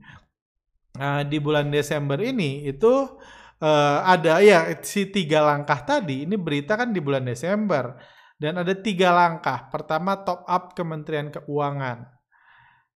e, 0.93 1.09
di 1.33 1.39
bulan 1.41 1.73
Desember 1.73 2.21
ini 2.21 2.69
itu 2.69 3.09
e, 3.57 3.71
ada 4.05 4.45
ya 4.45 4.69
si 4.85 5.09
tiga 5.09 5.41
langkah 5.41 5.81
tadi 5.81 6.29
ini 6.29 6.37
berita 6.37 6.77
kan 6.77 6.93
di 6.93 7.01
bulan 7.01 7.25
Desember 7.25 7.97
dan 8.41 8.57
ada 8.57 8.73
tiga 8.73 9.13
langkah. 9.13 9.69
Pertama, 9.69 10.17
top 10.25 10.49
up 10.49 10.73
Kementerian 10.73 11.29
Keuangan. 11.29 12.09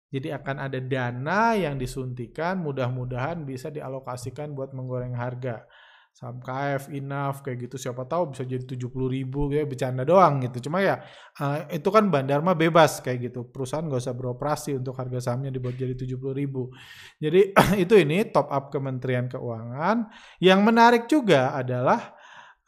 Jadi 0.08 0.32
akan 0.32 0.56
ada 0.56 0.78
dana 0.80 1.52
yang 1.52 1.76
disuntikan, 1.76 2.64
mudah-mudahan 2.64 3.44
bisa 3.44 3.68
dialokasikan 3.68 4.56
buat 4.56 4.72
menggoreng 4.72 5.12
harga. 5.12 5.68
Saham 6.14 6.38
KF, 6.38 6.94
INAF, 6.94 7.42
kayak 7.42 7.66
gitu. 7.66 7.74
Siapa 7.74 8.06
tahu 8.06 8.30
bisa 8.30 8.46
jadi 8.46 8.62
70 8.62 8.86
ribu, 9.10 9.50
ya 9.50 9.66
bercanda 9.66 10.06
doang 10.06 10.46
gitu. 10.46 10.70
Cuma 10.70 10.78
ya 10.78 11.02
uh, 11.42 11.66
itu 11.66 11.90
kan 11.90 12.06
bandar 12.06 12.38
mah 12.38 12.54
bebas 12.54 13.02
kayak 13.02 13.34
gitu. 13.34 13.50
Perusahaan 13.50 13.82
nggak 13.82 13.98
usah 13.98 14.14
beroperasi 14.14 14.78
untuk 14.78 14.94
harga 14.94 15.18
sahamnya 15.18 15.50
dibuat 15.50 15.74
jadi 15.74 15.98
70 15.98 16.14
ribu. 16.30 16.70
Jadi 17.18 17.50
itu 17.82 17.94
ini 17.98 18.30
top 18.30 18.46
up 18.54 18.70
Kementerian 18.70 19.26
Keuangan. 19.26 20.06
Yang 20.38 20.60
menarik 20.62 21.04
juga 21.10 21.50
adalah 21.58 22.14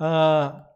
uh, 0.02 0.66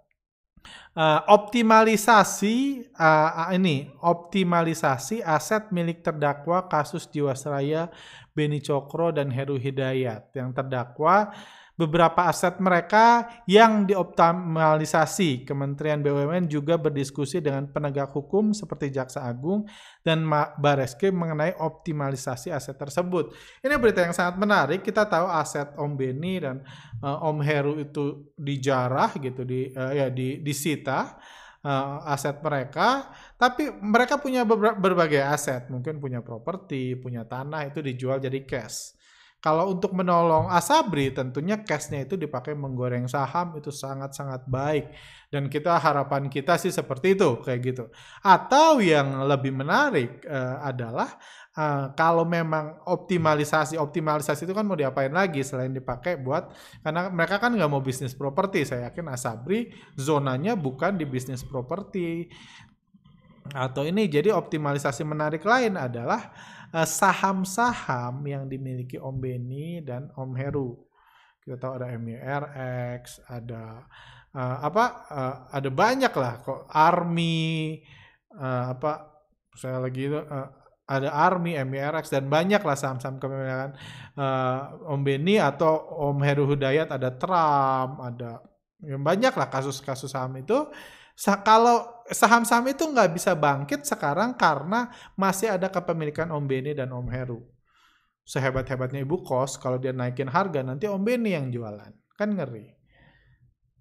uh, 0.97 1.21
optimalisasi 1.29 2.89
uh, 2.97 3.51
ini 3.55 3.91
optimalisasi 4.01 5.23
aset 5.25 5.69
milik 5.75 6.05
terdakwa 6.05 6.67
kasus 6.69 7.07
Jiwasraya 7.09 7.91
Beni 8.35 8.63
Cokro 8.63 9.11
dan 9.15 9.29
Heru 9.31 9.59
Hidayat. 9.59 10.33
Yang 10.33 10.51
terdakwa 10.57 11.35
beberapa 11.81 12.29
aset 12.29 12.61
mereka 12.61 13.25
yang 13.49 13.89
dioptimalisasi. 13.89 15.49
Kementerian 15.49 16.05
BUMN 16.05 16.45
juga 16.53 16.77
berdiskusi 16.77 17.41
dengan 17.41 17.73
penegak 17.73 18.13
hukum 18.13 18.53
seperti 18.53 18.93
Jaksa 18.93 19.25
Agung 19.25 19.65
dan 20.05 20.29
Bareskrim 20.61 21.17
mengenai 21.17 21.57
optimalisasi 21.57 22.53
aset 22.53 22.77
tersebut. 22.77 23.33
Ini 23.65 23.81
berita 23.81 24.05
yang 24.05 24.13
sangat 24.13 24.37
menarik. 24.37 24.85
Kita 24.85 25.09
tahu 25.09 25.25
aset 25.33 25.73
Om 25.81 25.97
Beni 25.97 26.37
dan 26.45 26.61
uh, 27.01 27.25
Om 27.25 27.41
Heru 27.41 27.81
itu 27.81 28.29
dijarah 28.37 29.17
gitu 29.17 29.49
di 29.49 29.73
uh, 29.73 29.97
ya 29.97 30.13
di 30.13 30.45
disita 30.45 31.17
uh, 31.65 32.13
aset 32.13 32.45
mereka, 32.45 33.09
tapi 33.41 33.73
mereka 33.81 34.21
punya 34.21 34.45
berbagai 34.77 35.25
aset, 35.25 35.69
mungkin 35.73 35.97
punya 35.97 36.21
properti, 36.21 36.97
punya 37.01 37.25
tanah 37.25 37.73
itu 37.73 37.81
dijual 37.81 38.21
jadi 38.21 38.45
cash. 38.45 39.00
Kalau 39.41 39.73
untuk 39.73 39.97
menolong 39.97 40.53
Asabri 40.53 41.09
tentunya 41.17 41.57
cashnya 41.65 42.05
itu 42.05 42.21
dipakai 42.21 42.53
menggoreng 42.53 43.09
saham 43.09 43.57
itu 43.57 43.73
sangat-sangat 43.73 44.45
baik. 44.45 44.93
Dan 45.33 45.49
kita 45.49 45.81
harapan 45.81 46.29
kita 46.29 46.61
sih 46.61 46.69
seperti 46.69 47.17
itu 47.17 47.41
kayak 47.41 47.61
gitu. 47.65 47.85
Atau 48.21 48.85
yang 48.85 49.25
lebih 49.25 49.57
menarik 49.57 50.21
uh, 50.29 50.61
adalah 50.61 51.17
uh, 51.57 51.89
kalau 51.97 52.29
memang 52.29 52.85
optimalisasi 52.85 53.81
optimalisasi 53.81 54.45
itu 54.45 54.53
kan 54.53 54.69
mau 54.69 54.77
diapain 54.77 55.11
lagi 55.11 55.41
selain 55.41 55.73
dipakai 55.73 56.21
buat 56.21 56.53
karena 56.85 57.09
mereka 57.09 57.41
kan 57.41 57.57
nggak 57.57 57.71
mau 57.73 57.81
bisnis 57.81 58.13
properti. 58.13 58.69
Saya 58.69 58.93
yakin 58.93 59.09
Asabri 59.09 59.73
zonanya 59.97 60.53
bukan 60.53 61.01
di 61.01 61.09
bisnis 61.09 61.41
properti 61.41 62.29
atau 63.51 63.83
ini 63.83 64.07
jadi 64.07 64.31
optimalisasi 64.31 65.03
menarik 65.03 65.43
lain 65.43 65.75
adalah 65.75 66.31
saham-saham 66.73 68.23
yang 68.27 68.47
dimiliki 68.47 68.97
Om 68.97 69.17
Beni 69.19 69.83
dan 69.83 70.11
Om 70.15 70.33
Heru. 70.39 70.79
Kita 71.43 71.57
tahu 71.59 71.73
ada 71.83 71.91
MIRX, 71.99 73.27
ada 73.27 73.87
uh, 74.37 74.57
apa? 74.63 74.85
Uh, 75.11 75.35
ada 75.51 75.69
banyak 75.73 76.13
lah 76.15 76.33
kok 76.45 76.71
Army 76.71 77.81
uh, 78.39 78.77
apa 78.77 79.11
saya 79.57 79.83
lagi 79.83 80.07
itu 80.07 80.21
uh, 80.21 80.49
ada 80.91 81.15
Army, 81.15 81.55
MIRX 81.55 82.11
dan 82.11 82.27
banyak 82.27 82.59
lah 82.67 82.75
saham-saham 82.75 83.23
kepemilikan 83.23 83.79
uh, 84.19 84.91
Om 84.91 85.01
Beni 85.07 85.39
atau 85.39 85.71
Om 86.11 86.19
Heru 86.27 86.51
Hudayat, 86.51 86.91
ada 86.91 87.15
Trump, 87.15 88.03
ada 88.03 88.43
yang 88.83 89.05
banyak 89.07 89.31
lah 89.31 89.47
kasus-kasus 89.47 90.11
saham 90.11 90.35
itu 90.41 90.67
kalau 91.45 92.00
saham-saham 92.11 92.67
itu 92.71 92.85
nggak 92.87 93.11
bisa 93.15 93.33
bangkit 93.39 93.87
sekarang 93.87 94.35
karena 94.35 94.91
masih 95.15 95.55
ada 95.55 95.71
kepemilikan 95.71 96.31
Om 96.31 96.45
Beni 96.45 96.75
dan 96.75 96.91
Om 96.91 97.07
Heru. 97.11 97.41
Sehebat-hebatnya 98.27 99.03
ibu 99.03 99.23
kos, 99.27 99.59
kalau 99.59 99.79
dia 99.79 99.91
naikin 99.91 100.31
harga 100.31 100.63
nanti 100.63 100.87
Om 100.87 101.03
Beni 101.03 101.35
yang 101.35 101.51
jualan. 101.51 101.91
Kan 102.15 102.37
ngeri. 102.37 102.71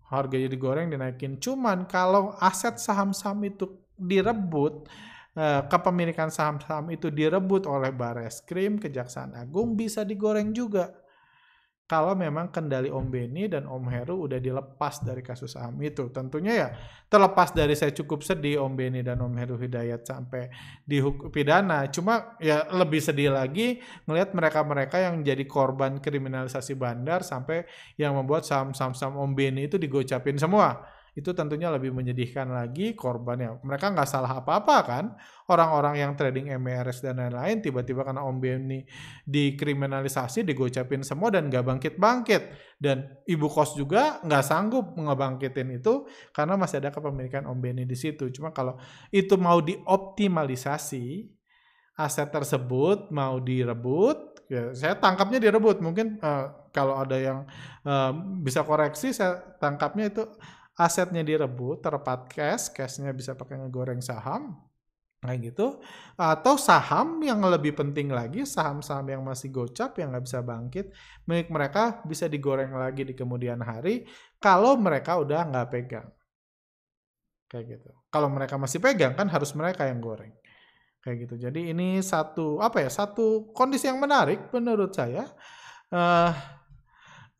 Harga 0.09 0.37
jadi 0.41 0.57
goreng 0.57 0.89
dinaikin. 0.89 1.37
Cuman 1.37 1.85
kalau 1.85 2.33
aset 2.41 2.81
saham-saham 2.81 3.45
itu 3.45 3.69
direbut, 3.93 4.89
eh, 5.37 5.61
kepemilikan 5.69 6.33
saham-saham 6.33 6.89
itu 6.89 7.13
direbut 7.13 7.69
oleh 7.69 7.93
Bareskrim, 7.93 8.81
Kejaksaan 8.81 9.37
Agung 9.37 9.77
bisa 9.77 10.01
digoreng 10.01 10.49
juga 10.49 10.98
kalau 11.89 12.13
memang 12.13 12.53
kendali 12.53 12.93
Om 12.93 13.09
Beni 13.09 13.49
dan 13.49 13.65
Om 13.65 13.89
Heru 13.89 14.29
udah 14.29 14.37
dilepas 14.37 15.01
dari 15.01 15.25
kasus 15.25 15.57
saham 15.57 15.73
itu. 15.81 16.13
Tentunya 16.13 16.53
ya 16.53 16.67
terlepas 17.09 17.49
dari 17.49 17.73
saya 17.73 17.89
cukup 17.89 18.21
sedih 18.21 18.61
Om 18.61 18.77
Beni 18.77 19.01
dan 19.01 19.17
Om 19.17 19.33
Heru 19.33 19.57
Hidayat 19.57 20.05
sampai 20.05 20.53
dihukum 20.85 21.33
pidana. 21.33 21.89
Cuma 21.89 22.37
ya 22.37 22.69
lebih 22.69 23.01
sedih 23.01 23.33
lagi 23.33 23.81
melihat 24.05 24.37
mereka-mereka 24.37 25.01
yang 25.01 25.25
jadi 25.25 25.41
korban 25.49 25.97
kriminalisasi 25.97 26.77
bandar 26.77 27.25
sampai 27.25 27.65
yang 27.97 28.13
membuat 28.13 28.45
saham-saham 28.45 29.17
Om 29.17 29.33
Beni 29.33 29.65
itu 29.65 29.81
digocapin 29.81 30.37
semua 30.37 30.98
itu 31.17 31.33
tentunya 31.33 31.73
lebih 31.73 31.89
menyedihkan 31.89 32.49
lagi 32.53 32.93
korbannya. 32.93 33.61
Mereka 33.65 33.93
nggak 33.93 34.09
salah 34.09 34.41
apa-apa 34.41 34.77
kan. 34.85 35.05
Orang-orang 35.49 35.97
yang 35.97 36.13
trading 36.13 36.53
MRS 36.61 37.01
dan 37.01 37.17
lain-lain 37.17 37.61
tiba-tiba 37.61 38.05
karena 38.05 38.21
Om 38.21 38.37
dikriminalisasi, 39.25 40.45
digocapin 40.45 41.01
semua 41.01 41.33
dan 41.33 41.49
nggak 41.49 41.65
bangkit-bangkit. 41.65 42.43
Dan 42.77 43.09
ibu 43.25 43.49
kos 43.49 43.73
juga 43.73 44.21
nggak 44.21 44.43
sanggup 44.45 44.93
ngebangkitin 44.93 45.81
itu 45.81 46.05
karena 46.31 46.53
masih 46.55 46.81
ada 46.85 46.93
kepemilikan 46.93 47.49
Om 47.49 47.59
di 47.85 47.97
situ. 47.97 48.29
Cuma 48.29 48.53
kalau 48.53 48.77
itu 49.09 49.33
mau 49.41 49.57
dioptimalisasi, 49.59 51.33
aset 51.99 52.29
tersebut 52.31 53.11
mau 53.11 53.43
direbut, 53.43 54.47
ya 54.47 54.71
saya 54.71 54.95
tangkapnya 54.95 55.43
direbut. 55.43 55.83
Mungkin 55.83 56.21
uh, 56.23 56.71
kalau 56.71 56.95
ada 56.95 57.17
yang 57.17 57.43
uh, 57.83 58.11
bisa 58.39 58.63
koreksi 58.63 59.11
saya 59.11 59.37
tangkapnya 59.59 60.09
itu 60.09 60.23
asetnya 60.79 61.27
direbut 61.27 61.83
terpat 61.83 62.31
cash 62.31 62.71
cashnya 62.71 63.11
bisa 63.11 63.35
pakai 63.35 63.59
ngegoreng 63.59 63.99
saham 63.99 64.55
kayak 65.19 65.51
gitu. 65.51 65.83
Atau 66.15 66.55
saham 66.55 67.19
yang 67.19 67.43
lebih 67.43 67.75
penting 67.75 68.07
lagi 68.07 68.47
saham-saham 68.47 69.03
yang 69.11 69.21
masih 69.27 69.51
gocap 69.51 69.99
yang 69.99 70.15
nggak 70.15 70.23
bisa 70.23 70.39
bangkit 70.39 70.95
milik 71.27 71.51
mereka 71.51 71.99
bisa 72.07 72.31
digoreng 72.31 72.71
lagi 72.71 73.03
di 73.03 73.11
kemudian 73.11 73.59
hari 73.59 74.07
kalau 74.39 74.79
mereka 74.79 75.19
udah 75.19 75.43
nggak 75.51 75.67
pegang. 75.67 76.07
Kayak 77.51 77.65
gitu. 77.75 77.91
Kalau 78.07 78.29
mereka 78.31 78.55
masih 78.55 78.79
pegang 78.79 79.13
kan 79.19 79.27
harus 79.27 79.51
mereka 79.51 79.83
yang 79.83 79.99
goreng. 79.99 80.31
Kayak 81.03 81.27
gitu. 81.27 81.35
Jadi 81.49 81.75
ini 81.75 81.99
satu 81.99 82.63
apa 82.63 82.83
ya 82.83 82.89
satu 82.91 83.51
kondisi 83.51 83.91
yang 83.91 83.99
menarik 83.99 84.47
menurut 84.55 84.95
saya. 84.95 85.27
Uh, 85.89 86.31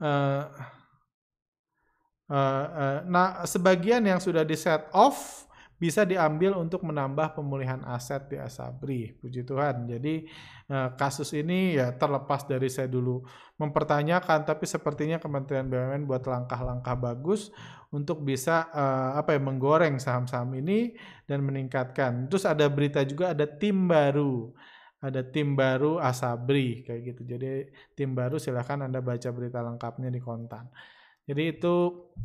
uh, 0.01 0.43
uh, 2.29 2.35
uh, 2.37 2.97
nah 3.09 3.43
sebagian 3.43 4.05
yang 4.05 4.21
sudah 4.21 4.45
di 4.45 4.55
set 4.55 4.87
off 4.93 5.49
bisa 5.79 6.03
diambil 6.03 6.59
untuk 6.59 6.83
menambah 6.83 7.39
pemulihan 7.39 7.79
aset 7.87 8.27
di 8.27 8.35
Asabri. 8.35 9.15
Puji 9.15 9.47
Tuhan. 9.47 9.87
Jadi 9.87 10.27
eh, 10.67 10.89
kasus 10.99 11.31
ini 11.31 11.79
ya 11.79 11.95
terlepas 11.95 12.43
dari 12.43 12.67
saya 12.67 12.91
dulu 12.91 13.23
mempertanyakan, 13.55 14.43
tapi 14.43 14.67
sepertinya 14.67 15.23
Kementerian 15.23 15.71
BUMN 15.71 16.03
buat 16.03 16.27
langkah-langkah 16.27 16.99
bagus 16.99 17.55
untuk 17.95 18.27
bisa 18.27 18.67
eh, 18.75 19.11
apa 19.23 19.39
ya 19.39 19.41
menggoreng 19.41 20.03
saham-saham 20.03 20.51
ini 20.59 20.99
dan 21.23 21.47
meningkatkan. 21.47 22.27
Terus 22.27 22.43
ada 22.43 22.67
berita 22.67 22.99
juga 23.07 23.31
ada 23.31 23.47
tim 23.47 23.87
baru 23.87 24.51
ada 24.99 25.23
tim 25.23 25.55
baru 25.55 25.95
Asabri 26.03 26.83
kayak 26.83 27.01
gitu. 27.15 27.21
Jadi 27.23 27.71
tim 27.95 28.11
baru 28.11 28.35
silahkan 28.35 28.83
Anda 28.83 28.99
baca 28.99 29.31
berita 29.31 29.63
lengkapnya 29.63 30.11
di 30.11 30.19
kontan. 30.19 30.67
Jadi 31.29 31.43
itu 31.53 31.75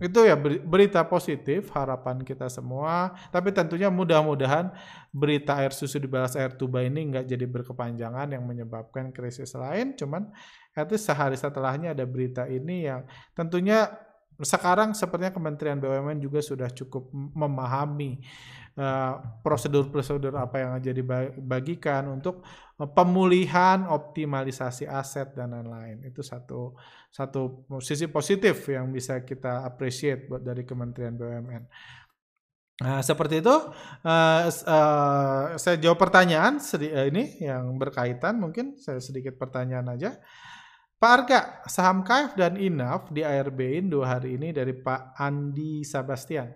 itu 0.00 0.20
ya 0.25 0.32
berita 0.64 1.04
positif 1.04 1.68
harapan 1.76 2.25
kita 2.25 2.49
semua. 2.49 3.12
Tapi 3.28 3.52
tentunya 3.52 3.92
mudah-mudahan 3.92 4.73
berita 5.12 5.61
air 5.61 5.76
susu 5.76 6.00
dibalas 6.00 6.32
air 6.40 6.56
tuba 6.56 6.80
ini 6.80 7.12
nggak 7.12 7.28
jadi 7.28 7.44
berkepanjangan 7.44 8.32
yang 8.32 8.49
menyebabkan 8.49 9.12
krisis 9.12 9.52
lain. 9.52 9.92
Cuman 9.92 10.32
itu 10.73 10.96
sehari 10.96 11.37
setelahnya 11.37 11.92
ada 11.92 12.08
berita 12.08 12.49
ini 12.49 12.88
yang 12.88 13.04
tentunya 13.37 13.92
sekarang 14.40 14.96
sepertinya 14.96 15.30
Kementerian 15.30 15.78
BUMN 15.78 16.18
juga 16.18 16.42
sudah 16.42 16.66
cukup 16.73 17.06
memahami 17.12 18.18
uh, 18.80 19.20
prosedur-prosedur 19.46 20.34
apa 20.34 20.56
yang 20.58 20.70
jadi 20.82 21.02
bagikan 21.38 22.11
untuk 22.11 22.42
uh, 22.42 22.63
pemulihan, 22.75 23.87
optimalisasi 23.87 24.90
aset 24.90 25.31
dan 25.38 25.54
lain-lain. 25.54 26.02
Itu 26.02 26.26
satu 26.26 26.75
satu 27.09 27.71
sisi 27.78 28.11
positif 28.11 28.66
yang 28.66 28.90
bisa 28.90 29.23
kita 29.23 29.62
appreciate 29.62 30.26
buat 30.26 30.43
dari 30.43 30.66
Kementerian 30.66 31.14
BUMN. 31.14 31.64
Nah, 32.75 33.07
seperti 33.07 33.38
itu, 33.38 33.54
uh, 33.54 34.43
uh, 34.50 35.45
saya 35.54 35.76
jawab 35.78 35.95
pertanyaan 35.95 36.59
ini 37.07 37.38
yang 37.38 37.71
berkaitan, 37.78 38.43
mungkin 38.43 38.75
saya 38.83 38.99
sedikit 38.99 39.38
pertanyaan 39.38 39.95
aja. 39.95 40.19
Pak 40.99 41.11
Arga, 41.14 41.40
saham 41.71 42.02
KF 42.02 42.35
dan 42.35 42.59
INAF 42.59 43.14
di 43.14 43.23
ARB-in 43.23 43.93
dua 43.93 44.19
hari 44.19 44.35
ini 44.35 44.50
dari 44.50 44.75
Pak 44.75 45.14
Andi 45.14 45.87
Sebastian. 45.87 46.50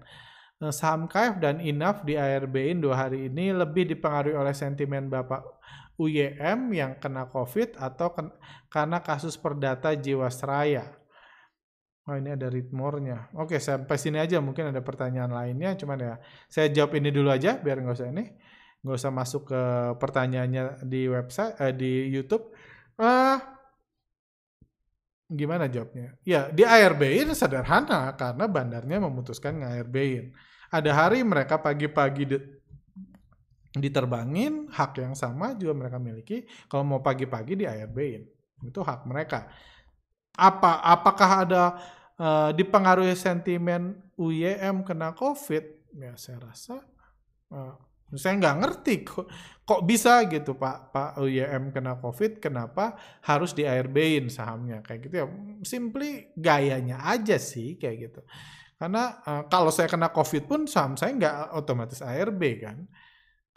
Eh, 0.58 0.74
saham 0.74 1.06
KF 1.06 1.38
dan 1.38 1.62
INAF 1.62 2.02
di 2.02 2.18
ARB-in 2.18 2.82
dua 2.82 3.06
hari 3.06 3.30
ini 3.30 3.54
lebih 3.54 3.86
dipengaruhi 3.86 4.34
oleh 4.34 4.50
sentimen 4.50 5.06
Bapak 5.06 5.46
UYM 5.94 6.74
yang 6.74 6.98
kena 6.98 7.30
COVID 7.30 7.78
atau 7.78 8.10
ken 8.10 8.34
karena 8.66 8.98
kasus 8.98 9.38
perdata 9.38 9.94
Jiwasraya. 9.94 10.98
Oh 12.10 12.16
ini 12.18 12.34
ada 12.34 12.50
ritmornya. 12.50 13.30
Oke 13.38 13.62
sampai 13.62 13.94
sini 14.02 14.18
aja 14.18 14.42
mungkin 14.42 14.74
ada 14.74 14.82
pertanyaan 14.82 15.30
lainnya. 15.30 15.78
Cuman 15.78 15.98
ya 16.02 16.14
saya 16.50 16.74
jawab 16.74 16.98
ini 16.98 17.14
dulu 17.14 17.30
aja 17.30 17.54
biar 17.62 17.78
nggak 17.78 17.94
usah 17.94 18.10
ini. 18.10 18.26
Nggak 18.82 18.96
usah 18.98 19.12
masuk 19.14 19.42
ke 19.54 19.62
pertanyaannya 19.94 20.82
di 20.90 21.06
website, 21.06 21.54
eh, 21.62 21.74
di 21.74 22.10
YouTube. 22.10 22.50
Uh, 22.98 23.38
Gimana 25.28 25.68
jawabnya? 25.68 26.16
Ya, 26.24 26.48
di 26.48 26.64
ARB-in 26.64 27.36
sederhana 27.36 28.16
karena 28.16 28.48
bandarnya 28.48 28.96
memutuskan 28.96 29.60
nge-ARB-in. 29.60 30.32
Ada 30.72 30.90
hari 30.96 31.20
mereka 31.20 31.60
pagi-pagi 31.60 32.24
diterbangin, 33.76 34.72
hak 34.72 35.04
yang 35.04 35.12
sama 35.12 35.52
juga 35.52 35.76
mereka 35.76 36.00
miliki. 36.00 36.48
Kalau 36.64 36.84
mau 36.88 37.00
pagi-pagi 37.04 37.60
di 37.60 37.64
ARB-in, 37.68 38.24
itu 38.64 38.80
hak 38.80 39.04
mereka. 39.04 39.52
Apa 40.32 40.80
apakah 40.80 41.30
ada 41.44 41.64
uh, 42.16 42.50
dipengaruhi 42.56 43.12
sentimen 43.12 44.00
UYM 44.16 44.80
kena 44.80 45.12
COVID? 45.12 45.92
Ya, 45.92 46.16
saya 46.16 46.40
rasa 46.40 46.80
uh, 47.52 47.76
saya 48.16 48.40
nggak 48.40 48.56
ngerti 48.64 48.94
kok, 49.08 49.26
kok 49.68 49.80
bisa 49.84 50.24
gitu 50.30 50.56
Pak 50.56 50.94
Pak 50.94 51.10
UYM 51.20 51.74
kena 51.74 52.00
COVID, 52.00 52.40
kenapa 52.40 52.96
harus 53.26 53.52
di 53.52 53.68
ARB-in 53.68 54.32
sahamnya 54.32 54.80
kayak 54.80 55.00
gitu 55.04 55.14
ya? 55.20 55.26
Simply 55.66 56.32
gayanya 56.38 57.04
aja 57.04 57.36
sih 57.36 57.76
kayak 57.76 57.96
gitu. 58.08 58.20
Karena 58.78 59.18
uh, 59.26 59.42
kalau 59.50 59.74
saya 59.74 59.90
kena 59.90 60.08
COVID 60.14 60.46
pun 60.46 60.60
saham 60.70 60.94
saya 60.94 61.12
nggak 61.12 61.36
otomatis 61.58 62.00
ARB 62.00 62.42
kan. 62.62 62.86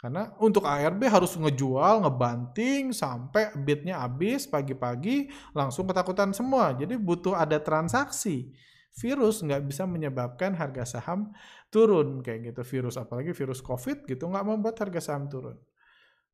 Karena 0.02 0.34
untuk 0.42 0.66
ARB 0.66 1.06
harus 1.06 1.38
ngejual, 1.38 2.02
ngebanting 2.02 2.90
sampai 2.90 3.54
bitnya 3.54 4.02
habis 4.02 4.50
pagi-pagi 4.50 5.30
langsung 5.54 5.86
ketakutan 5.86 6.34
semua. 6.34 6.74
Jadi 6.74 6.98
butuh 6.98 7.38
ada 7.38 7.62
transaksi. 7.62 8.50
Virus 8.92 9.40
nggak 9.40 9.62
bisa 9.64 9.88
menyebabkan 9.88 10.52
harga 10.52 10.84
saham 10.84 11.32
turun 11.72 12.20
kayak 12.20 12.52
gitu. 12.52 12.60
Virus 12.76 13.00
apalagi 13.00 13.32
virus 13.32 13.64
covid 13.64 14.04
gitu 14.04 14.28
nggak 14.28 14.44
membuat 14.44 14.76
harga 14.80 15.00
saham 15.12 15.32
turun. 15.32 15.56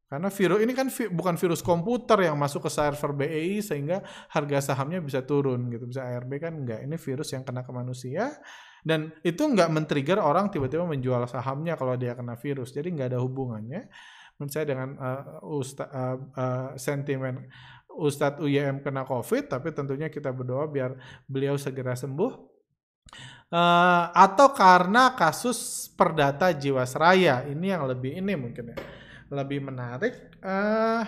Karena 0.08 0.32
virus 0.32 0.58
ini 0.64 0.72
kan 0.72 0.88
vi, 0.88 1.04
bukan 1.12 1.36
virus 1.36 1.60
komputer 1.60 2.32
yang 2.32 2.40
masuk 2.40 2.64
ke 2.64 2.70
server 2.72 3.12
BEI 3.12 3.60
sehingga 3.60 4.00
harga 4.32 4.72
sahamnya 4.72 5.04
bisa 5.04 5.20
turun 5.20 5.68
gitu. 5.68 5.84
Bisa 5.84 6.00
ARB 6.00 6.32
kan 6.40 6.64
enggak 6.64 6.80
ini 6.80 6.96
virus 6.96 7.36
yang 7.36 7.44
kena 7.44 7.60
ke 7.60 7.70
manusia. 7.76 8.32
Dan 8.80 9.12
itu 9.20 9.44
nggak 9.44 9.68
men-trigger 9.68 10.16
orang 10.16 10.48
tiba-tiba 10.48 10.88
menjual 10.88 11.28
sahamnya 11.28 11.76
kalau 11.76 11.92
dia 12.00 12.16
kena 12.16 12.40
virus. 12.40 12.72
Jadi 12.72 12.88
nggak 12.96 13.14
ada 13.14 13.20
hubungannya. 13.20 13.84
Menurut 14.40 14.52
saya 14.54 14.64
dengan 14.70 14.96
uh, 14.96 15.44
uh, 15.44 16.16
uh, 16.40 16.68
sentimen 16.80 17.44
Ustadz 17.98 18.38
UYM 18.40 18.80
kena 18.80 19.02
COVID 19.02 19.50
tapi 19.50 19.74
tentunya 19.74 20.06
kita 20.06 20.30
berdoa 20.30 20.70
biar 20.70 20.94
beliau 21.26 21.58
segera 21.58 21.98
sembuh 21.98 22.58
Uh, 23.48 24.12
atau 24.12 24.52
karena 24.52 25.16
kasus 25.16 25.88
perdata 25.96 26.52
Jiwasraya 26.52 27.48
ini 27.48 27.72
yang 27.72 27.88
lebih 27.88 28.20
ini 28.20 28.36
mungkin 28.36 28.76
ya 28.76 28.78
lebih 29.32 29.64
menarik. 29.64 30.36
Uh, 30.44 31.00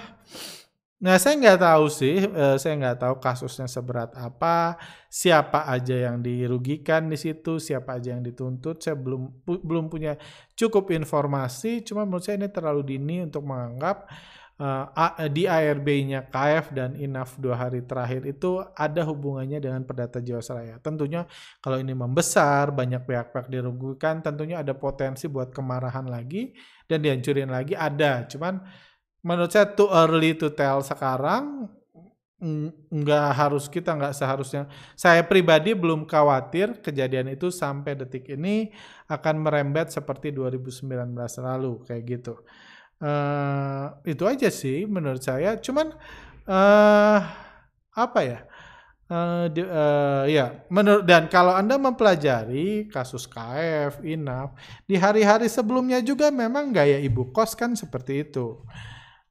nah 1.05 1.21
saya 1.21 1.37
nggak 1.37 1.61
tahu 1.61 1.85
sih, 1.93 2.25
uh, 2.25 2.57
saya 2.57 2.81
nggak 2.81 2.97
tahu 3.05 3.15
kasusnya 3.21 3.69
seberat 3.69 4.17
apa, 4.17 4.81
siapa 5.13 5.69
aja 5.69 6.09
yang 6.09 6.25
dirugikan 6.25 7.13
di 7.13 7.21
situ, 7.21 7.61
siapa 7.61 8.01
aja 8.01 8.17
yang 8.17 8.25
dituntut. 8.25 8.81
Saya 8.81 8.97
belum 8.97 9.45
pu 9.45 9.61
belum 9.61 9.93
punya 9.93 10.17
cukup 10.57 10.97
informasi. 10.97 11.85
Cuma 11.85 12.09
menurut 12.09 12.25
saya 12.25 12.41
ini 12.41 12.49
terlalu 12.49 12.97
dini 12.97 13.21
untuk 13.21 13.45
menganggap 13.45 14.09
uh, 14.61 15.27
di 15.33 15.49
ARB-nya 15.49 16.29
KF 16.29 16.77
dan 16.77 16.93
INAF 16.95 17.41
dua 17.41 17.57
hari 17.57 17.81
terakhir 17.83 18.29
itu 18.29 18.61
ada 18.77 19.03
hubungannya 19.09 19.59
dengan 19.59 19.83
perdata 19.89 20.21
Jiwasraya. 20.21 20.77
Tentunya 20.85 21.25
kalau 21.65 21.81
ini 21.81 21.97
membesar, 21.97 22.69
banyak 22.71 23.09
pihak-pihak 23.09 23.49
dirugikan, 23.49 24.21
tentunya 24.21 24.61
ada 24.61 24.77
potensi 24.77 25.27
buat 25.27 25.51
kemarahan 25.51 26.07
lagi 26.07 26.53
dan 26.85 27.01
dihancurin 27.01 27.49
lagi 27.49 27.73
ada. 27.73 28.29
Cuman 28.29 28.61
menurut 29.25 29.51
saya 29.51 29.73
too 29.73 29.89
early 29.89 30.37
to 30.37 30.53
tell 30.53 30.85
sekarang 30.85 31.69
nggak 32.89 33.27
harus 33.37 33.69
kita 33.69 33.93
nggak 33.93 34.17
seharusnya 34.17 34.65
saya 34.97 35.21
pribadi 35.21 35.77
belum 35.77 36.09
khawatir 36.09 36.81
kejadian 36.81 37.37
itu 37.37 37.53
sampai 37.53 37.93
detik 37.93 38.33
ini 38.33 38.73
akan 39.13 39.45
merembet 39.45 39.93
seperti 39.93 40.33
2019 40.33 40.89
lalu 41.45 41.85
kayak 41.85 42.03
gitu 42.09 42.41
Uh, 43.01 43.97
itu 44.05 44.29
aja 44.29 44.53
sih 44.53 44.85
menurut 44.85 45.25
saya. 45.25 45.57
Cuman 45.57 45.97
uh, 46.45 47.19
apa 47.97 48.21
ya? 48.21 48.39
Uh, 49.11 49.51
di, 49.51 49.67
uh, 49.67 50.23
ya, 50.31 50.63
menurut 50.71 51.03
dan 51.03 51.27
kalau 51.27 51.51
anda 51.51 51.75
mempelajari 51.75 52.87
kasus 52.87 53.27
KF, 53.27 54.07
INAF 54.07 54.55
di 54.87 54.95
hari-hari 54.95 55.51
sebelumnya 55.51 55.99
juga 55.99 56.31
memang 56.31 56.71
gaya 56.71 56.95
ibu 57.03 57.35
kos 57.35 57.59
kan 57.59 57.75
seperti 57.75 58.31
itu. 58.31 58.63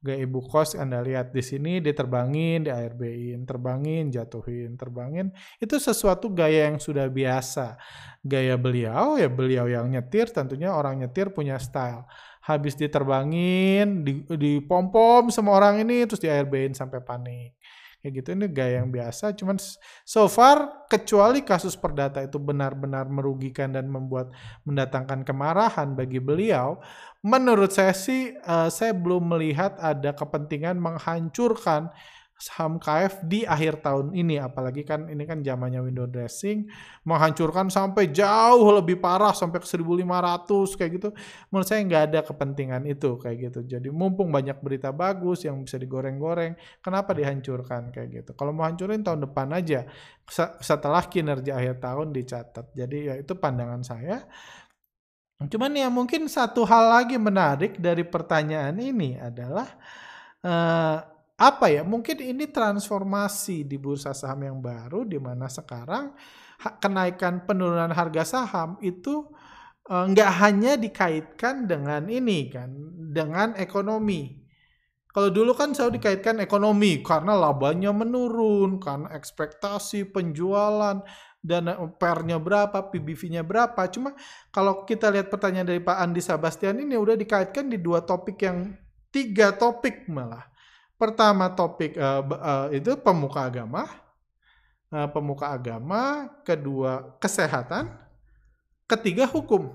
Gaya 0.04 0.20
ibu 0.20 0.44
kos 0.44 0.76
anda 0.76 1.00
lihat 1.00 1.32
di 1.32 1.40
sini 1.40 1.80
diterbangin, 1.80 2.68
di 2.68 2.70
ARB-in, 2.72 3.48
terbangin, 3.48 4.12
jatuhin, 4.12 4.76
terbangin. 4.76 5.32
Itu 5.56 5.80
sesuatu 5.80 6.28
gaya 6.28 6.68
yang 6.68 6.76
sudah 6.76 7.08
biasa. 7.08 7.80
Gaya 8.20 8.60
beliau 8.60 9.16
ya 9.16 9.32
beliau 9.32 9.64
yang 9.64 9.88
nyetir, 9.88 10.28
tentunya 10.28 10.76
orang 10.76 11.00
nyetir 11.00 11.32
punya 11.32 11.56
style 11.56 12.04
habis 12.40 12.74
diterbangin, 12.76 14.04
di, 14.04 14.52
pom 14.64 14.88
semua 15.28 15.60
orang 15.60 15.84
ini 15.84 16.08
terus 16.08 16.22
di 16.22 16.28
airbain 16.28 16.72
sampai 16.72 17.00
panik. 17.04 17.52
kayak 18.00 18.12
gitu 18.16 18.28
ini 18.32 18.48
gaya 18.48 18.80
yang 18.80 18.88
biasa 18.88 19.36
cuman 19.36 19.60
so 20.08 20.24
far 20.24 20.88
kecuali 20.88 21.44
kasus 21.44 21.76
perdata 21.76 22.24
itu 22.24 22.40
benar-benar 22.40 23.04
merugikan 23.12 23.76
dan 23.76 23.92
membuat 23.92 24.32
mendatangkan 24.64 25.20
kemarahan 25.20 25.92
bagi 25.92 26.16
beliau 26.16 26.80
menurut 27.20 27.68
saya 27.68 27.92
sih 27.92 28.32
uh, 28.40 28.72
saya 28.72 28.96
belum 28.96 29.36
melihat 29.36 29.76
ada 29.76 30.16
kepentingan 30.16 30.80
menghancurkan 30.80 31.92
saham 32.40 32.80
KF 32.80 33.28
di 33.28 33.44
akhir 33.44 33.84
tahun 33.84 34.16
ini. 34.16 34.40
Apalagi 34.40 34.82
kan 34.88 35.12
ini 35.12 35.28
kan 35.28 35.44
zamannya 35.44 35.84
window 35.84 36.08
dressing 36.08 36.64
menghancurkan 37.04 37.68
sampai 37.68 38.08
jauh 38.08 38.64
lebih 38.72 38.96
parah 38.96 39.36
sampai 39.36 39.60
ke 39.60 39.68
1500 39.68 40.80
kayak 40.80 40.90
gitu. 40.96 41.08
Menurut 41.52 41.66
saya 41.68 41.84
nggak 41.84 42.02
ada 42.10 42.20
kepentingan 42.24 42.82
itu 42.88 43.20
kayak 43.20 43.36
gitu. 43.52 43.60
Jadi 43.68 43.92
mumpung 43.92 44.32
banyak 44.32 44.56
berita 44.64 44.88
bagus 44.90 45.44
yang 45.44 45.60
bisa 45.60 45.76
digoreng-goreng 45.76 46.56
kenapa 46.80 47.12
dihancurkan 47.12 47.92
kayak 47.92 48.08
gitu. 48.24 48.30
Kalau 48.32 48.56
mau 48.56 48.64
hancurin 48.64 49.04
tahun 49.04 49.28
depan 49.28 49.52
aja. 49.52 49.84
Setelah 50.64 51.04
kinerja 51.12 51.60
akhir 51.60 51.84
tahun 51.84 52.16
dicatat. 52.16 52.72
Jadi 52.72 52.98
ya 53.04 53.14
itu 53.20 53.36
pandangan 53.36 53.84
saya. 53.84 54.24
Cuman 55.40 55.72
ya 55.72 55.88
mungkin 55.88 56.28
satu 56.28 56.68
hal 56.68 57.00
lagi 57.00 57.16
menarik 57.16 57.80
dari 57.80 58.04
pertanyaan 58.04 58.76
ini 58.76 59.16
adalah 59.16 59.64
uh, 60.44 61.09
apa 61.40 61.72
ya 61.72 61.80
mungkin 61.80 62.20
ini 62.20 62.52
transformasi 62.52 63.64
di 63.64 63.80
bursa 63.80 64.12
saham 64.12 64.44
yang 64.44 64.58
baru 64.60 65.08
di 65.08 65.16
mana 65.16 65.48
sekarang 65.48 66.12
kenaikan 66.84 67.48
penurunan 67.48 67.88
harga 67.88 68.28
saham 68.28 68.76
itu 68.84 69.24
eh, 69.88 70.04
nggak 70.04 70.30
hanya 70.44 70.76
dikaitkan 70.76 71.64
dengan 71.64 72.04
ini 72.12 72.52
kan 72.52 72.68
dengan 73.08 73.56
ekonomi 73.56 74.40
kalau 75.10 75.30
dulu 75.34 75.58
kan 75.58 75.74
selalu 75.74 75.98
dikaitkan 75.98 76.38
ekonomi 76.38 77.02
karena 77.02 77.34
labanya 77.34 77.90
menurun 77.90 78.78
karena 78.78 79.10
ekspektasi 79.10 80.06
penjualan 80.14 81.02
dan 81.42 81.72
pernya 81.98 82.38
berapa, 82.38 82.92
PBV-nya 82.92 83.42
berapa. 83.42 83.80
Cuma 83.90 84.14
kalau 84.54 84.86
kita 84.86 85.10
lihat 85.10 85.26
pertanyaan 85.26 85.66
dari 85.66 85.82
Pak 85.82 85.96
Andi 85.98 86.22
Sabastian 86.22 86.78
ini 86.78 86.94
udah 86.94 87.18
dikaitkan 87.18 87.66
di 87.66 87.82
dua 87.82 88.06
topik 88.06 88.38
yang 88.38 88.70
tiga 89.10 89.50
topik 89.58 90.06
malah. 90.06 90.46
Pertama 91.00 91.48
topik 91.56 91.96
uh, 91.96 92.20
uh, 92.20 92.66
itu 92.76 92.92
pemuka 93.00 93.48
agama, 93.48 93.88
uh, 94.92 95.08
pemuka 95.08 95.48
agama, 95.48 96.28
kedua 96.44 97.16
kesehatan, 97.16 97.88
ketiga 98.84 99.24
hukum. 99.24 99.72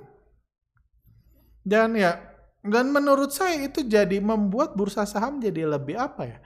Dan 1.65 1.97
ya, 1.97 2.21
dan 2.61 2.93
menurut 2.93 3.33
saya 3.33 3.57
itu 3.65 3.81
jadi 3.81 4.21
membuat 4.21 4.77
bursa 4.77 5.01
saham 5.09 5.41
jadi 5.41 5.65
lebih 5.65 5.97
apa 5.97 6.29
ya? 6.29 6.38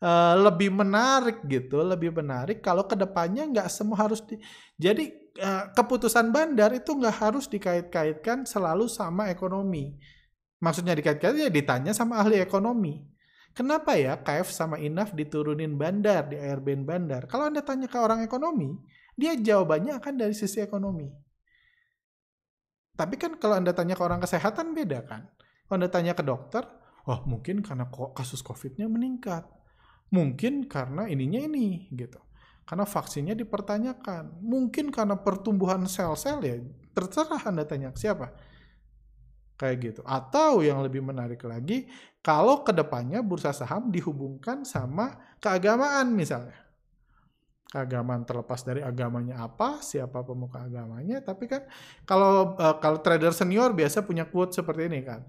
Uh, 0.00 0.48
lebih 0.48 0.72
menarik 0.72 1.44
gitu, 1.44 1.84
lebih 1.84 2.16
menarik 2.16 2.64
kalau 2.64 2.88
ke 2.88 2.96
depannya 2.96 3.44
nggak 3.44 3.68
semua 3.68 4.00
harus 4.00 4.24
di, 4.24 4.40
jadi 4.80 5.12
uh, 5.44 5.76
keputusan 5.76 6.32
bandar 6.32 6.72
itu 6.72 6.88
nggak 6.96 7.16
harus 7.20 7.44
dikait-kaitkan 7.52 8.48
selalu 8.48 8.88
sama 8.88 9.28
ekonomi. 9.28 10.00
Maksudnya 10.56 10.96
dikait-kaitkan 10.96 11.36
ya 11.36 11.52
ditanya 11.52 11.92
sama 11.92 12.16
ahli 12.16 12.40
ekonomi 12.40 13.11
Kenapa 13.52 14.00
ya 14.00 14.16
KF 14.16 14.48
sama 14.48 14.80
INAF 14.80 15.12
diturunin 15.12 15.76
bandar 15.76 16.24
di 16.24 16.40
ARBN 16.40 16.88
bandar? 16.88 17.28
Kalau 17.28 17.52
Anda 17.52 17.60
tanya 17.60 17.84
ke 17.84 18.00
orang 18.00 18.24
ekonomi, 18.24 18.80
dia 19.12 19.36
jawabannya 19.36 20.00
akan 20.00 20.14
dari 20.16 20.32
sisi 20.32 20.64
ekonomi. 20.64 21.04
Tapi 22.96 23.14
kan 23.20 23.36
kalau 23.36 23.60
Anda 23.60 23.76
tanya 23.76 23.92
ke 23.92 24.02
orang 24.04 24.24
kesehatan 24.24 24.72
beda 24.72 25.04
kan? 25.04 25.28
Kalau 25.68 25.76
Anda 25.76 25.92
tanya 25.92 26.12
ke 26.16 26.24
dokter, 26.24 26.64
oh 27.04 27.20
mungkin 27.28 27.60
karena 27.60 27.92
kasus 28.16 28.40
COVID-nya 28.40 28.88
meningkat. 28.88 29.44
Mungkin 30.12 30.68
karena 30.68 31.08
ininya 31.08 31.40
ini 31.44 31.92
gitu. 31.92 32.20
Karena 32.64 32.88
vaksinnya 32.88 33.36
dipertanyakan. 33.36 34.40
Mungkin 34.40 34.88
karena 34.88 35.20
pertumbuhan 35.20 35.84
sel-sel 35.84 36.40
ya 36.40 36.56
terserah 36.92 37.40
Anda 37.44 37.64
tanya 37.68 37.92
ke 37.92 38.00
siapa 38.00 38.32
kayak 39.62 39.78
gitu. 39.78 40.02
Atau 40.02 40.66
yang 40.66 40.82
lebih 40.82 40.98
menarik 40.98 41.46
lagi, 41.46 41.86
kalau 42.18 42.66
ke 42.66 42.74
depannya 42.74 43.22
bursa 43.22 43.54
saham 43.54 43.94
dihubungkan 43.94 44.66
sama 44.66 45.38
keagamaan 45.38 46.10
misalnya. 46.10 46.58
Keagamaan 47.70 48.26
terlepas 48.26 48.66
dari 48.66 48.82
agamanya 48.82 49.46
apa, 49.46 49.80
siapa 49.80 50.20
pemuka 50.26 50.66
agamanya, 50.66 51.22
tapi 51.22 51.48
kan 51.48 51.64
kalau 52.04 52.58
uh, 52.58 52.76
kalau 52.82 53.00
trader 53.00 53.32
senior 53.32 53.72
biasa 53.72 54.02
punya 54.02 54.26
quote 54.26 54.52
seperti 54.52 54.90
ini 54.90 55.06
kan. 55.06 55.22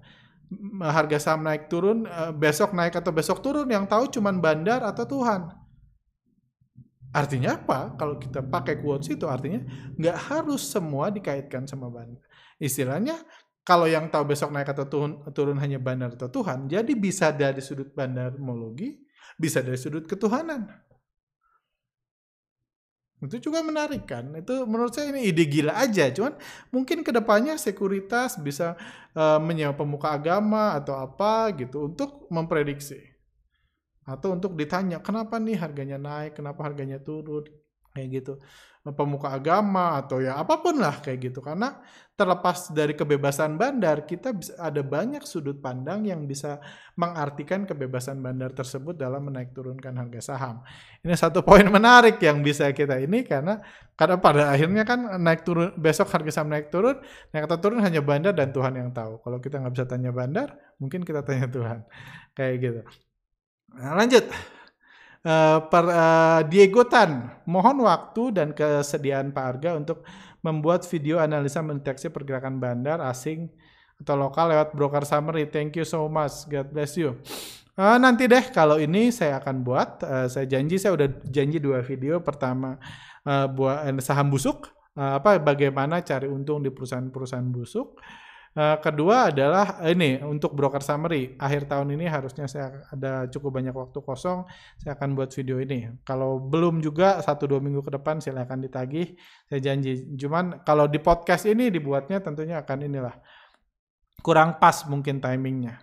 Harga 0.84 1.16
saham 1.16 1.40
naik 1.40 1.72
turun, 1.72 2.04
uh, 2.04 2.34
besok 2.34 2.76
naik 2.76 2.98
atau 2.98 3.14
besok 3.16 3.40
turun, 3.40 3.64
yang 3.70 3.88
tahu 3.88 4.12
cuma 4.12 4.28
bandar 4.34 4.84
atau 4.84 5.08
Tuhan. 5.08 5.56
Artinya 7.14 7.56
apa? 7.56 7.94
Kalau 7.96 8.18
kita 8.18 8.42
pakai 8.42 8.82
quotes 8.82 9.08
itu 9.08 9.24
artinya 9.24 9.64
nggak 9.96 10.18
harus 10.28 10.66
semua 10.66 11.08
dikaitkan 11.14 11.64
sama 11.64 11.88
bandar. 11.88 12.20
Istilahnya 12.60 13.18
kalau 13.64 13.88
yang 13.88 14.12
tahu 14.12 14.28
besok 14.28 14.52
naik 14.52 14.68
atau 14.76 14.84
turun, 14.84 15.24
turun 15.32 15.56
hanya 15.56 15.80
bandar 15.80 16.12
atau 16.12 16.28
Tuhan, 16.28 16.68
jadi 16.68 16.92
bisa 16.92 17.32
dari 17.32 17.64
sudut 17.64 17.96
bandarmologi, 17.96 19.00
bisa 19.40 19.64
dari 19.64 19.80
sudut 19.80 20.04
ketuhanan. 20.04 20.68
Itu 23.24 23.40
juga 23.40 23.64
menarik 23.64 24.04
kan. 24.04 24.36
Itu 24.36 24.68
menurut 24.68 24.92
saya 24.92 25.08
ini 25.08 25.32
ide 25.32 25.48
gila 25.48 25.80
aja. 25.80 26.12
Cuman 26.12 26.36
mungkin 26.68 27.00
ke 27.00 27.08
depannya 27.08 27.56
sekuritas 27.56 28.36
bisa 28.36 28.76
uh, 29.16 29.40
menyewa 29.40 29.72
pemuka 29.72 30.12
agama 30.12 30.76
atau 30.76 31.00
apa 31.00 31.48
gitu 31.56 31.88
untuk 31.88 32.28
memprediksi. 32.28 33.00
Atau 34.04 34.36
untuk 34.36 34.52
ditanya 34.60 35.00
kenapa 35.00 35.40
nih 35.40 35.56
harganya 35.56 35.96
naik, 35.96 36.36
kenapa 36.36 36.68
harganya 36.68 37.00
turun 37.00 37.48
kayak 37.94 38.08
gitu. 38.10 38.34
Pemuka 38.84 39.32
agama 39.32 39.96
atau 39.96 40.20
ya 40.20 40.36
apa 40.36 40.60
pun 40.60 40.76
lah 40.76 41.00
kayak 41.00 41.32
gitu. 41.32 41.40
Karena 41.40 41.80
terlepas 42.14 42.68
dari 42.68 42.92
kebebasan 42.92 43.56
bandar 43.56 44.04
kita 44.04 44.36
ada 44.60 44.84
banyak 44.84 45.24
sudut 45.24 45.56
pandang 45.56 46.04
yang 46.04 46.28
bisa 46.28 46.60
mengartikan 46.92 47.64
kebebasan 47.64 48.20
bandar 48.20 48.52
tersebut 48.52 48.92
dalam 48.92 49.24
menaik 49.24 49.56
turunkan 49.56 49.96
harga 49.96 50.20
saham. 50.20 50.60
Ini 51.00 51.16
satu 51.16 51.40
poin 51.48 51.64
menarik 51.64 52.20
yang 52.20 52.44
bisa 52.44 52.68
kita 52.76 53.00
ini 53.00 53.24
karena 53.24 53.64
karena 53.96 54.20
pada 54.20 54.52
akhirnya 54.52 54.84
kan 54.84 55.16
naik 55.16 55.48
turun 55.48 55.72
besok 55.80 56.12
harga 56.12 56.42
saham 56.42 56.52
naik 56.52 56.68
turun 56.68 57.00
naik 57.32 57.48
atau 57.48 57.56
turun 57.56 57.80
hanya 57.80 58.04
bandar 58.04 58.36
dan 58.36 58.52
Tuhan 58.52 58.76
yang 58.76 58.92
tahu. 58.92 59.24
Kalau 59.24 59.40
kita 59.40 59.64
nggak 59.64 59.72
bisa 59.80 59.86
tanya 59.88 60.12
bandar 60.12 60.60
mungkin 60.76 61.08
kita 61.08 61.24
tanya 61.24 61.48
Tuhan. 61.48 61.88
Kayak 62.36 62.54
gitu. 62.60 62.80
Nah, 63.74 63.96
lanjut 63.96 64.28
Uh, 65.24 65.56
per, 65.72 65.88
uh, 65.88 66.44
Diego 66.52 66.84
Tan, 66.84 67.32
mohon 67.48 67.80
waktu 67.80 68.28
dan 68.28 68.52
kesediaan 68.52 69.32
Pak 69.32 69.44
Arga 69.56 69.72
untuk 69.72 70.04
membuat 70.44 70.84
video 70.84 71.16
analisa 71.16 71.64
mendeteksi 71.64 72.12
pergerakan 72.12 72.60
bandar 72.60 73.00
asing 73.00 73.48
atau 73.96 74.20
lokal 74.20 74.52
lewat 74.52 74.76
broker 74.76 75.00
summary. 75.08 75.48
Thank 75.48 75.80
you 75.80 75.88
so 75.88 76.04
much. 76.12 76.44
God 76.44 76.68
bless 76.76 77.00
you. 77.00 77.16
Uh, 77.72 77.96
nanti 77.96 78.28
deh 78.28 78.52
kalau 78.52 78.76
ini 78.76 79.08
saya 79.08 79.40
akan 79.40 79.64
buat. 79.64 80.04
Uh, 80.04 80.28
saya 80.28 80.44
janji 80.44 80.76
saya 80.76 80.92
udah 80.92 81.08
janji 81.24 81.56
dua 81.56 81.80
video. 81.80 82.20
Pertama 82.20 82.76
uh, 83.24 83.48
buat 83.48 83.80
saham 84.04 84.28
busuk. 84.28 84.68
Uh, 84.92 85.16
apa 85.18 85.40
bagaimana 85.40 86.04
cari 86.04 86.28
untung 86.28 86.60
di 86.60 86.68
perusahaan-perusahaan 86.68 87.48
busuk. 87.48 87.96
Uh, 88.54 88.78
kedua 88.78 89.34
adalah 89.34 89.82
ini 89.82 90.22
untuk 90.22 90.54
broker 90.54 90.78
summary. 90.78 91.34
Akhir 91.42 91.66
tahun 91.66 91.98
ini 91.98 92.06
harusnya 92.06 92.46
saya 92.46 92.86
ada 92.86 93.26
cukup 93.26 93.58
banyak 93.58 93.74
waktu 93.74 93.98
kosong. 93.98 94.46
Saya 94.78 94.94
akan 94.94 95.18
buat 95.18 95.34
video 95.34 95.58
ini. 95.58 95.90
Kalau 96.06 96.38
belum 96.38 96.78
juga 96.78 97.18
satu 97.18 97.50
dua 97.50 97.58
minggu 97.58 97.82
ke 97.82 97.90
depan 97.98 98.22
silakan 98.22 98.62
ditagih. 98.62 99.18
Saya 99.50 99.58
janji. 99.58 100.06
Cuman 100.14 100.62
kalau 100.62 100.86
di 100.86 101.02
podcast 101.02 101.50
ini 101.50 101.66
dibuatnya 101.66 102.22
tentunya 102.22 102.62
akan 102.62 102.86
inilah 102.86 103.18
kurang 104.22 104.62
pas 104.62 104.86
mungkin 104.86 105.18
timingnya. 105.18 105.82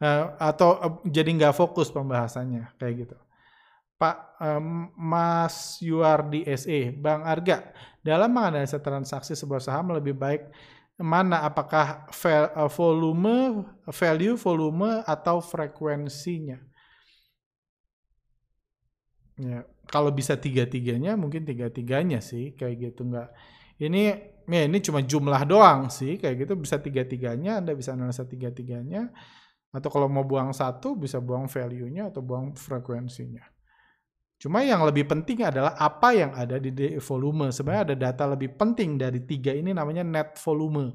Uh, 0.00 0.32
atau 0.40 0.80
uh, 0.80 0.94
jadi 1.04 1.28
nggak 1.28 1.60
fokus 1.60 1.92
pembahasannya 1.92 2.72
kayak 2.80 3.04
gitu. 3.04 3.16
Pak 4.00 4.40
um, 4.40 4.88
Mas 4.96 5.76
Yuardi 5.84 6.46
SE, 6.56 6.94
Bang 6.94 7.26
Arga, 7.26 7.68
dalam 8.00 8.32
menganalisa 8.32 8.80
transaksi 8.80 9.36
sebuah 9.36 9.60
saham 9.60 9.92
lebih 9.92 10.14
baik 10.14 10.48
mana 10.98 11.46
apakah 11.46 12.10
eh, 12.10 12.70
volume, 12.74 13.62
value, 13.86 14.34
volume 14.34 15.06
atau 15.06 15.38
frekuensinya. 15.38 16.58
Ya, 19.38 19.62
kalau 19.86 20.10
bisa 20.10 20.34
tiga-tiganya 20.34 21.14
mungkin 21.14 21.46
tiga-tiganya 21.46 22.18
sih 22.18 22.58
kayak 22.58 22.90
gitu 22.90 23.06
nggak. 23.06 23.30
Ini 23.78 24.02
ya 24.50 24.62
ini 24.66 24.78
cuma 24.82 24.98
jumlah 25.04 25.42
doang 25.46 25.86
sih 25.86 26.18
kayak 26.18 26.46
gitu 26.46 26.58
bisa 26.58 26.82
tiga-tiganya 26.82 27.62
Anda 27.62 27.78
bisa 27.78 27.94
analisa 27.94 28.26
tiga-tiganya 28.26 29.14
atau 29.70 29.88
kalau 29.92 30.10
mau 30.10 30.26
buang 30.26 30.50
satu 30.50 30.98
bisa 30.98 31.22
buang 31.22 31.46
value-nya 31.46 32.10
atau 32.10 32.20
buang 32.24 32.58
frekuensinya. 32.58 33.57
Cuma 34.38 34.62
yang 34.62 34.86
lebih 34.86 35.10
penting 35.10 35.42
adalah 35.42 35.74
apa 35.74 36.14
yang 36.14 36.30
ada 36.30 36.62
di 36.62 36.70
volume. 37.02 37.50
Sebenarnya 37.50 37.92
ada 37.92 37.96
data 37.98 38.24
lebih 38.30 38.54
penting 38.54 38.94
dari 38.94 39.18
tiga 39.26 39.50
ini 39.50 39.74
namanya 39.74 40.06
net 40.06 40.38
volume. 40.38 40.94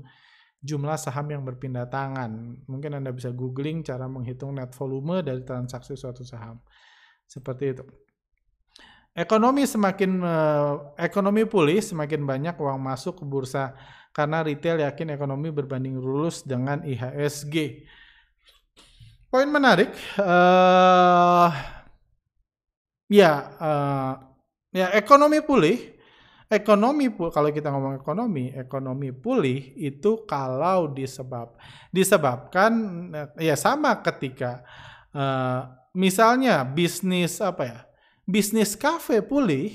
Jumlah 0.64 0.96
saham 0.96 1.28
yang 1.28 1.44
berpindah 1.44 1.92
tangan. 1.92 2.64
Mungkin 2.72 3.04
Anda 3.04 3.12
bisa 3.12 3.36
googling 3.36 3.84
cara 3.84 4.08
menghitung 4.08 4.56
net 4.56 4.72
volume 4.72 5.20
dari 5.20 5.44
transaksi 5.44 6.00
suatu 6.00 6.24
saham. 6.24 6.64
Seperti 7.28 7.76
itu. 7.76 7.84
Ekonomi 9.14 9.68
semakin 9.68 10.12
uh, 10.24 10.96
ekonomi 10.98 11.44
pulih, 11.46 11.84
semakin 11.84 12.24
banyak 12.26 12.56
uang 12.58 12.80
masuk 12.82 13.22
ke 13.22 13.24
bursa 13.28 13.76
karena 14.10 14.42
retail 14.42 14.82
yakin 14.82 15.14
ekonomi 15.14 15.52
berbanding 15.52 16.00
lurus 16.00 16.48
dengan 16.48 16.82
IHSG. 16.82 17.86
Poin 19.30 19.50
menarik, 19.52 19.92
uh, 20.18 21.50
ya, 23.10 23.32
uh, 23.60 24.13
ya 24.72 24.92
ekonomi 24.96 25.42
pulih. 25.44 25.94
Ekonomi 26.54 27.10
kalau 27.34 27.50
kita 27.50 27.74
ngomong 27.74 27.98
ekonomi, 27.98 28.54
ekonomi 28.54 29.10
pulih 29.10 29.74
itu 29.74 30.22
kalau 30.30 30.86
disebab 30.86 31.58
disebabkan 31.89 32.72
ya 33.42 33.58
sama 33.58 33.98
ketika 34.06 34.62
uh, 35.18 35.66
misalnya 35.98 36.62
bisnis 36.62 37.42
apa 37.42 37.63
ya 37.66 37.80
bisnis 38.30 38.78
kafe 38.78 39.26
pulih 39.26 39.72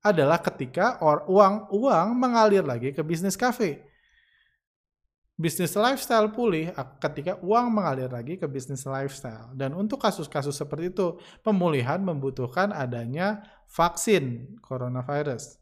adalah 0.00 0.40
ketika 0.40 0.96
or, 1.04 1.28
uang 1.28 1.68
uang 1.76 2.16
mengalir 2.16 2.64
lagi 2.64 2.94
ke 2.94 3.02
bisnis 3.04 3.36
kafe. 3.36 3.84
Bisnis 5.40 5.72
lifestyle 5.72 6.28
pulih 6.28 6.68
ketika 7.00 7.40
uang 7.40 7.72
mengalir 7.72 8.12
lagi 8.12 8.36
ke 8.36 8.44
bisnis 8.44 8.84
lifestyle. 8.84 9.48
Dan 9.56 9.72
untuk 9.72 9.96
kasus-kasus 9.96 10.52
seperti 10.52 10.92
itu, 10.92 11.16
pemulihan 11.40 11.96
membutuhkan 11.96 12.76
adanya 12.76 13.40
vaksin 13.64 14.52
coronavirus. 14.60 15.56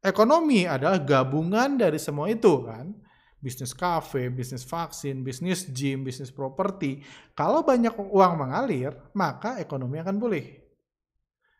Ekonomi 0.00 0.64
adalah 0.64 0.96
gabungan 0.96 1.76
dari 1.76 2.00
semua 2.00 2.32
itu 2.32 2.64
kan. 2.64 2.88
Bisnis 3.36 3.76
kafe, 3.76 4.32
bisnis 4.32 4.64
vaksin, 4.64 5.20
bisnis 5.20 5.68
gym, 5.68 6.08
bisnis 6.08 6.32
properti. 6.32 7.04
Kalau 7.36 7.60
banyak 7.60 7.92
uang 7.92 8.32
mengalir, 8.40 8.96
maka 9.12 9.60
ekonomi 9.60 10.00
akan 10.00 10.16
pulih. 10.16 10.46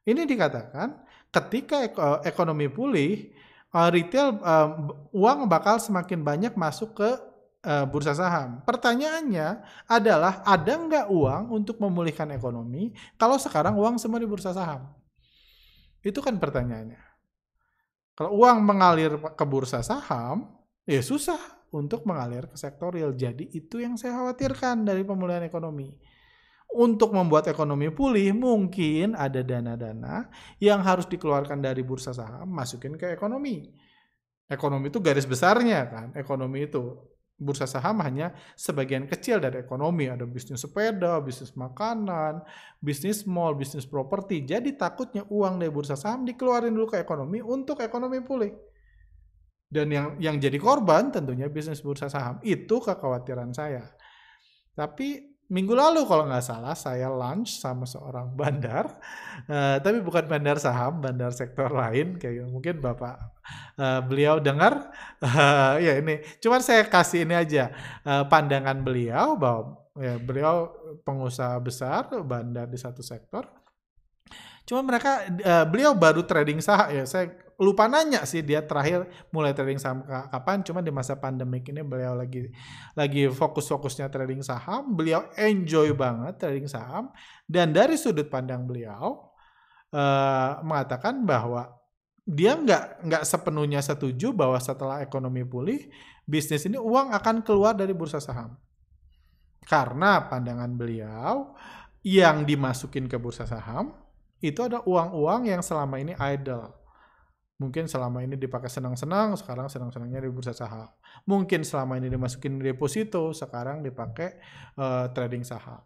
Ini 0.08 0.24
dikatakan 0.24 1.04
ketika 1.28 1.84
ekonomi 2.24 2.72
pulih, 2.72 3.28
uh, 3.76 3.92
retail 3.92 4.40
uh, 4.40 4.88
uang 5.12 5.44
bakal 5.52 5.76
semakin 5.76 6.24
banyak 6.24 6.56
masuk 6.56 6.96
ke 6.96 7.10
uh, 7.62 7.87
bursa 7.87 8.12
saham. 8.12 8.61
Pertanyaannya 8.66 9.62
adalah 9.87 10.42
ada 10.46 10.72
nggak 10.75 11.07
uang 11.11 11.55
untuk 11.55 11.79
memulihkan 11.79 12.31
ekonomi 12.35 12.92
kalau 13.16 13.38
sekarang 13.38 13.79
uang 13.79 13.96
semua 13.98 14.18
di 14.18 14.29
bursa 14.29 14.55
saham? 14.55 14.90
Itu 16.03 16.18
kan 16.18 16.37
pertanyaannya. 16.37 17.03
Kalau 18.12 18.37
uang 18.44 18.59
mengalir 18.61 19.16
ke 19.16 19.44
bursa 19.48 19.81
saham, 19.81 20.51
ya 20.85 21.01
susah 21.01 21.40
untuk 21.72 22.05
mengalir 22.05 22.51
ke 22.51 22.61
sektor 22.61 22.92
real. 22.92 23.16
Jadi 23.16 23.48
itu 23.57 23.81
yang 23.81 23.96
saya 23.96 24.20
khawatirkan 24.20 24.85
dari 24.85 25.07
pemulihan 25.07 25.40
ekonomi 25.46 25.88
untuk 26.72 27.12
membuat 27.12 27.48
ekonomi 27.53 27.92
pulih 27.92 28.33
mungkin 28.33 29.12
ada 29.12 29.44
dana-dana 29.44 30.33
yang 30.57 30.81
harus 30.81 31.05
dikeluarkan 31.05 31.61
dari 31.61 31.85
bursa 31.85 32.16
saham 32.16 32.48
masukin 32.48 32.96
ke 32.96 33.12
ekonomi. 33.12 33.68
Ekonomi 34.48 34.92
itu 34.92 35.01
garis 35.01 35.25
besarnya 35.25 35.88
kan, 35.88 36.07
ekonomi 36.12 36.68
itu 36.68 37.12
bursa 37.42 37.66
saham 37.66 37.98
hanya 38.07 38.31
sebagian 38.55 39.11
kecil 39.11 39.42
dari 39.42 39.59
ekonomi. 39.59 40.07
Ada 40.07 40.22
bisnis 40.22 40.62
sepeda, 40.62 41.18
bisnis 41.18 41.59
makanan, 41.59 42.46
bisnis 42.78 43.26
mall, 43.26 43.59
bisnis 43.59 43.83
properti. 43.83 44.46
Jadi 44.46 44.78
takutnya 44.78 45.26
uang 45.26 45.59
dari 45.59 45.74
bursa 45.74 45.98
saham 45.98 46.22
dikeluarin 46.22 46.70
dulu 46.70 46.94
ke 46.94 47.02
ekonomi 47.02 47.42
untuk 47.42 47.83
ekonomi 47.83 48.22
pulih. 48.22 48.55
Dan 49.72 49.88
yang 49.90 50.20
yang 50.22 50.37
jadi 50.38 50.61
korban 50.61 51.11
tentunya 51.11 51.50
bisnis 51.50 51.83
bursa 51.83 52.07
saham. 52.07 52.38
Itu 52.46 52.78
kekhawatiran 52.78 53.50
saya. 53.50 53.90
Tapi 54.72 55.32
minggu 55.52 55.76
lalu 55.76 56.08
kalau 56.08 56.24
nggak 56.24 56.40
salah 56.40 56.72
saya 56.72 57.12
lunch 57.12 57.60
sama 57.60 57.84
seorang 57.84 58.32
bandar, 58.40 58.88
uh, 59.46 59.76
tapi 59.84 60.00
bukan 60.00 60.24
bandar 60.24 60.56
saham, 60.56 61.04
bandar 61.04 61.36
sektor 61.36 61.68
lain. 61.68 62.16
Kayak 62.16 62.48
mungkin 62.48 62.80
bapak 62.80 63.20
uh, 63.76 64.00
beliau 64.00 64.40
dengar, 64.40 64.88
uh, 65.20 65.76
ya 65.76 66.00
ini, 66.00 66.24
cuman 66.40 66.64
saya 66.64 66.88
kasih 66.88 67.28
ini 67.28 67.36
aja 67.36 67.68
uh, 68.08 68.24
pandangan 68.24 68.80
beliau 68.80 69.36
bahwa 69.36 69.84
ya, 70.00 70.16
beliau 70.16 70.72
pengusaha 71.04 71.60
besar 71.60 72.08
bandar 72.24 72.64
di 72.64 72.80
satu 72.80 73.04
sektor, 73.04 73.44
cuma 74.62 74.81
mereka 74.87 75.27
uh, 75.27 75.66
beliau 75.66 75.92
baru 75.94 76.22
trading 76.22 76.62
saham. 76.62 76.94
Ya 76.94 77.05
saya 77.05 77.35
lupa 77.62 77.87
nanya 77.87 78.27
sih 78.27 78.42
dia 78.42 78.62
terakhir 78.66 79.07
mulai 79.31 79.55
trading 79.55 79.79
saham 79.79 80.03
kapan. 80.07 80.62
Cuma 80.66 80.83
di 80.83 80.90
masa 80.90 81.18
pandemik 81.18 81.66
ini 81.70 81.83
beliau 81.87 82.18
lagi 82.18 82.51
lagi 82.98 83.31
fokus-fokusnya 83.31 84.11
trading 84.11 84.42
saham. 84.42 84.94
Beliau 84.94 85.31
enjoy 85.38 85.94
banget 85.94 86.38
trading 86.42 86.66
saham. 86.66 87.14
Dan 87.46 87.70
dari 87.70 87.94
sudut 87.94 88.27
pandang 88.27 88.66
beliau 88.66 89.31
uh, 89.94 90.62
mengatakan 90.66 91.22
bahwa 91.22 91.70
dia 92.22 92.55
nggak 92.55 93.03
nggak 93.03 93.25
sepenuhnya 93.27 93.83
setuju 93.83 94.31
bahwa 94.31 94.55
setelah 94.62 95.03
ekonomi 95.03 95.42
pulih 95.42 95.90
bisnis 96.22 96.62
ini 96.70 96.79
uang 96.79 97.11
akan 97.11 97.42
keluar 97.42 97.75
dari 97.75 97.94
bursa 97.94 98.22
saham. 98.22 98.55
Karena 99.62 100.27
pandangan 100.27 100.75
beliau 100.75 101.55
yang 102.03 102.42
dimasukin 102.42 103.07
ke 103.07 103.14
bursa 103.14 103.46
saham 103.46 103.94
itu 104.42 104.61
ada 104.66 104.83
uang-uang 104.83 105.48
yang 105.48 105.62
selama 105.62 106.02
ini 106.02 106.12
idle 106.18 106.83
Mungkin 107.62 107.87
selama 107.87 108.26
ini 108.26 108.35
dipakai 108.35 108.66
senang-senang, 108.66 109.38
sekarang 109.38 109.70
senang-senangnya 109.70 110.26
di 110.26 110.31
bursa 110.35 110.50
saham. 110.50 110.90
Mungkin 111.31 111.62
selama 111.62 111.94
ini 111.94 112.11
dimasukin 112.11 112.59
deposito, 112.59 113.31
sekarang 113.31 113.87
dipakai 113.87 114.35
uh, 114.74 115.07
trading 115.14 115.46
saham. 115.46 115.78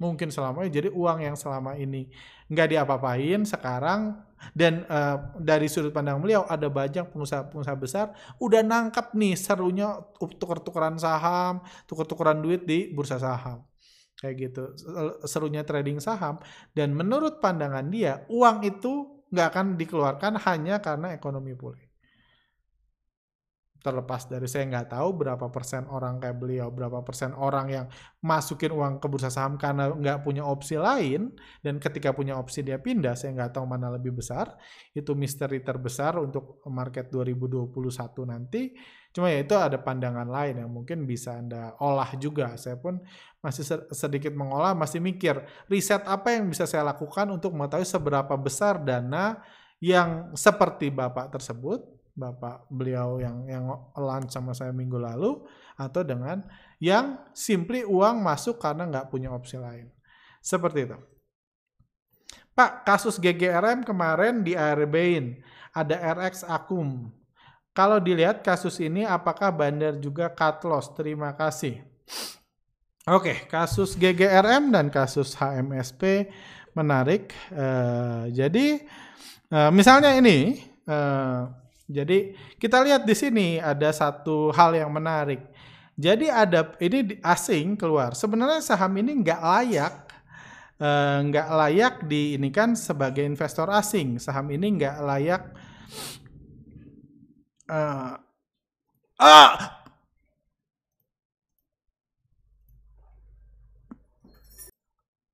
Mungkin 0.00 0.32
selama 0.32 0.64
ini 0.64 0.72
jadi 0.72 0.88
uang 0.88 1.20
yang 1.20 1.36
selama 1.36 1.76
ini 1.76 2.08
nggak 2.48 2.74
diapa-apain 2.74 3.44
sekarang 3.44 4.24
dan 4.56 4.88
uh, 4.88 5.36
dari 5.38 5.68
sudut 5.68 5.94
pandang 5.94 6.18
beliau 6.18 6.42
ada 6.48 6.66
banyak 6.66 7.06
pengusaha-pengusaha 7.14 7.76
besar 7.78 8.06
udah 8.42 8.66
nangkap 8.66 9.14
nih 9.14 9.38
serunya 9.38 10.02
tuker-tukeran 10.18 10.98
saham, 10.98 11.62
tuker-tukeran 11.86 12.42
duit 12.42 12.66
di 12.66 12.90
bursa 12.90 13.22
saham 13.22 13.62
kayak 14.22 14.36
gitu 14.38 14.62
serunya 15.26 15.66
trading 15.66 15.98
saham 15.98 16.38
dan 16.78 16.94
menurut 16.94 17.42
pandangan 17.42 17.90
dia 17.90 18.22
uang 18.30 18.62
itu 18.62 19.18
nggak 19.34 19.46
akan 19.50 19.66
dikeluarkan 19.80 20.32
hanya 20.46 20.78
karena 20.78 21.10
ekonomi 21.18 21.52
pulih. 21.58 21.91
Terlepas 23.82 24.30
dari 24.30 24.46
saya 24.46 24.70
nggak 24.70 24.94
tahu 24.94 25.08
berapa 25.26 25.50
persen 25.50 25.90
orang 25.90 26.22
kayak 26.22 26.38
beliau, 26.38 26.70
berapa 26.70 27.02
persen 27.02 27.34
orang 27.34 27.66
yang 27.66 27.86
masukin 28.22 28.70
uang 28.70 29.02
ke 29.02 29.10
bursa 29.10 29.26
saham 29.26 29.58
karena 29.58 29.90
nggak 29.90 30.22
punya 30.22 30.46
opsi 30.46 30.78
lain, 30.78 31.34
dan 31.66 31.82
ketika 31.82 32.14
punya 32.14 32.38
opsi 32.38 32.62
dia 32.62 32.78
pindah, 32.78 33.18
saya 33.18 33.34
nggak 33.34 33.58
tahu 33.58 33.66
mana 33.66 33.90
lebih 33.90 34.14
besar. 34.14 34.54
Itu 34.94 35.18
misteri 35.18 35.58
terbesar 35.66 36.14
untuk 36.22 36.62
market 36.70 37.10
2021 37.10 37.74
nanti. 38.22 38.70
Cuma 39.12 39.28
ya 39.28 39.44
itu 39.44 39.52
ada 39.52 39.76
pandangan 39.76 40.24
lain 40.24 40.64
yang 40.64 40.70
mungkin 40.72 41.04
bisa 41.04 41.36
Anda 41.36 41.76
olah 41.76 42.16
juga. 42.16 42.56
Saya 42.56 42.80
pun 42.80 42.96
masih 43.44 43.66
sedikit 43.92 44.32
mengolah, 44.32 44.72
masih 44.72 45.04
mikir 45.04 45.36
riset 45.68 46.00
apa 46.08 46.32
yang 46.32 46.48
bisa 46.48 46.64
saya 46.64 46.86
lakukan 46.86 47.28
untuk 47.28 47.52
mengetahui 47.52 47.84
seberapa 47.84 48.32
besar 48.40 48.80
dana 48.80 49.42
yang 49.84 50.32
seperti 50.32 50.88
Bapak 50.88 51.34
tersebut, 51.34 51.82
Bapak 52.12 52.68
beliau 52.68 53.16
yang 53.16 53.48
yang 53.48 53.64
lunch 53.96 54.36
sama 54.36 54.52
saya 54.52 54.70
minggu 54.70 55.00
lalu, 55.00 55.40
atau 55.80 56.04
dengan 56.04 56.44
yang 56.76 57.16
simply 57.32 57.82
uang 57.88 58.20
masuk 58.20 58.60
karena 58.60 58.84
nggak 58.84 59.08
punya 59.08 59.32
opsi 59.32 59.56
lain. 59.56 59.88
Seperti 60.44 60.84
itu. 60.84 60.98
Pak, 62.52 62.84
kasus 62.84 63.16
GGRM 63.16 63.80
kemarin 63.80 64.44
di 64.44 64.52
ARB-in, 64.52 65.40
ada 65.72 65.96
RX 66.12 66.44
Akum. 66.44 67.08
Kalau 67.72 67.96
dilihat 67.96 68.44
kasus 68.44 68.76
ini 68.84 69.08
apakah 69.08 69.48
bandar 69.48 69.96
juga 69.96 70.28
cut 70.28 70.60
loss? 70.68 70.92
Terima 70.92 71.32
kasih. 71.32 71.80
Oke, 73.08 73.48
kasus 73.48 73.96
GGRM 73.96 74.68
dan 74.68 74.92
kasus 74.92 75.32
HMSP 75.32 76.28
menarik. 76.76 77.32
Uh, 77.48 78.28
jadi 78.28 78.84
uh, 79.48 79.72
misalnya 79.72 80.12
ini, 80.12 80.60
uh, 80.84 81.48
jadi 81.92 82.32
kita 82.56 82.80
lihat 82.80 83.04
di 83.04 83.12
sini 83.12 83.60
ada 83.60 83.92
satu 83.92 84.48
hal 84.56 84.72
yang 84.72 84.88
menarik. 84.88 85.44
Jadi 85.92 86.32
ada 86.32 86.72
ini 86.80 87.20
asing 87.20 87.76
keluar. 87.76 88.16
Sebenarnya 88.16 88.64
saham 88.64 88.96
ini 88.96 89.12
nggak 89.20 89.40
layak, 89.44 89.94
nggak 91.28 91.48
uh, 91.52 91.56
layak 91.60 91.94
di 92.08 92.40
ini 92.40 92.48
kan 92.48 92.72
sebagai 92.72 93.20
investor 93.20 93.68
asing. 93.68 94.16
Saham 94.16 94.48
ini 94.48 94.72
nggak 94.80 94.96
layak. 95.04 95.42
Uh, 97.68 98.16
ah, 99.20 99.81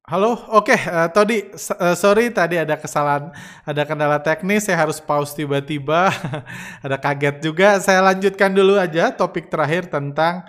Halo, 0.09 0.41
oke, 0.57 0.73
okay, 0.73 0.81
uh, 0.89 1.05
eh, 1.05 1.09
Todi, 1.13 1.39
uh, 1.53 1.93
sorry 1.93 2.33
tadi 2.33 2.57
ada 2.57 2.81
kesalahan, 2.81 3.29
ada 3.61 3.85
kendala 3.85 4.17
teknis, 4.17 4.65
saya 4.65 4.81
harus 4.81 5.05
pause 5.05 5.37
tiba-tiba, 5.37 6.09
ada 6.89 6.97
kaget 6.97 7.45
juga. 7.45 7.77
Saya 7.77 8.01
lanjutkan 8.01 8.49
dulu 8.49 8.81
aja 8.81 9.13
topik 9.13 9.53
terakhir 9.53 9.93
tentang 9.93 10.49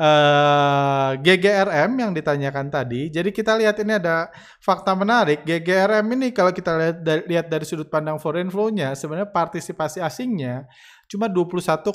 uh, 0.00 1.10
GGRM 1.20 1.92
yang 2.00 2.10
ditanyakan 2.16 2.72
tadi. 2.72 3.12
Jadi 3.12 3.28
kita 3.30 3.52
lihat 3.60 3.76
ini 3.84 4.00
ada 4.00 4.32
fakta 4.58 4.96
menarik. 4.96 5.44
GGRM 5.44 6.08
ini 6.16 6.32
kalau 6.32 6.50
kita 6.50 6.72
lihat 6.80 6.96
dari, 7.04 7.22
lihat 7.28 7.46
dari 7.52 7.64
sudut 7.68 7.92
pandang 7.92 8.16
foreign 8.16 8.48
flow-nya, 8.48 8.96
sebenarnya 8.96 9.28
partisipasi 9.28 10.00
asingnya 10.00 10.64
cuma 11.10 11.26
21,8 11.26 11.90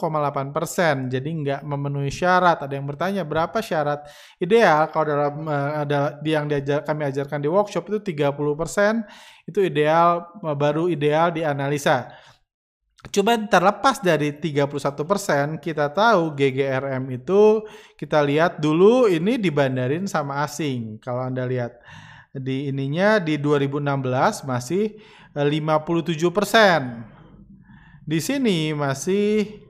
persen. 0.51 1.07
Jadi 1.07 1.29
nggak 1.31 1.61
memenuhi 1.63 2.11
syarat. 2.11 2.67
Ada 2.67 2.77
yang 2.77 2.85
bertanya 2.85 3.23
berapa 3.23 3.57
syarat 3.63 4.05
ideal 4.37 4.91
kalau 4.91 5.05
dalam 5.07 5.33
uh, 5.47 6.21
yang 6.21 6.45
diajar, 6.45 6.83
kami 6.83 7.09
ajarkan 7.09 7.39
di 7.41 7.49
workshop 7.49 7.89
itu 7.89 8.13
30 8.13 8.35
persen 8.59 9.01
itu 9.45 9.61
ideal 9.61 10.29
baru 10.57 10.91
ideal 10.91 11.31
dianalisa. 11.31 12.11
Coba 13.13 13.37
terlepas 13.37 14.01
dari 14.01 14.33
31%, 14.33 15.05
persen, 15.05 15.45
kita 15.61 15.93
tahu 15.93 16.33
GGRM 16.33 17.05
itu 17.13 17.61
kita 17.95 18.19
lihat 18.25 18.57
dulu 18.57 19.05
ini 19.05 19.37
dibandarin 19.37 20.09
sama 20.09 20.41
asing. 20.41 20.97
Kalau 20.99 21.21
Anda 21.21 21.45
lihat 21.45 21.77
di 22.33 22.67
ininya 22.73 23.21
di 23.21 23.37
2016 23.37 24.43
masih 24.49 24.97
57%. 25.35 26.31
persen. 26.33 26.81
Di 28.05 28.21
sini 28.21 28.69
masih 28.73 29.65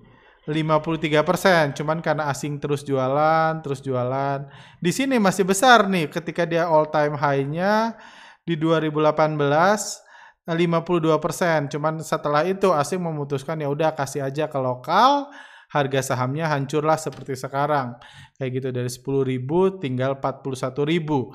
53 0.45 1.25
persen, 1.25 1.73
cuman 1.73 2.05
karena 2.05 2.29
asing 2.29 2.61
terus 2.61 2.85
jualan, 2.85 3.65
terus 3.65 3.81
jualan. 3.81 4.45
Di 4.77 4.93
sini 4.93 5.17
masih 5.17 5.41
besar 5.41 5.89
nih, 5.89 6.05
ketika 6.11 6.45
dia 6.45 6.69
all 6.69 6.85
time 6.85 7.17
high-nya 7.17 7.97
di 8.45 8.53
2018 8.53 10.04
52 10.53 11.17
persen. 11.17 11.65
Cuman 11.65 11.97
setelah 12.05 12.45
itu 12.45 12.69
asing 12.69 13.01
memutuskan 13.01 13.57
ya 13.57 13.67
udah 13.71 13.97
kasih 13.97 14.21
aja 14.21 14.45
ke 14.45 14.59
lokal, 14.61 15.33
harga 15.73 16.13
sahamnya 16.13 16.45
hancurlah 16.45 17.01
seperti 17.01 17.33
sekarang. 17.33 17.97
Kayak 18.37 18.51
gitu 18.61 18.69
dari 18.69 18.89
10 18.91 19.25
ribu 19.25 19.81
tinggal 19.81 20.21
41 20.21 20.85
ribu. 20.85 21.33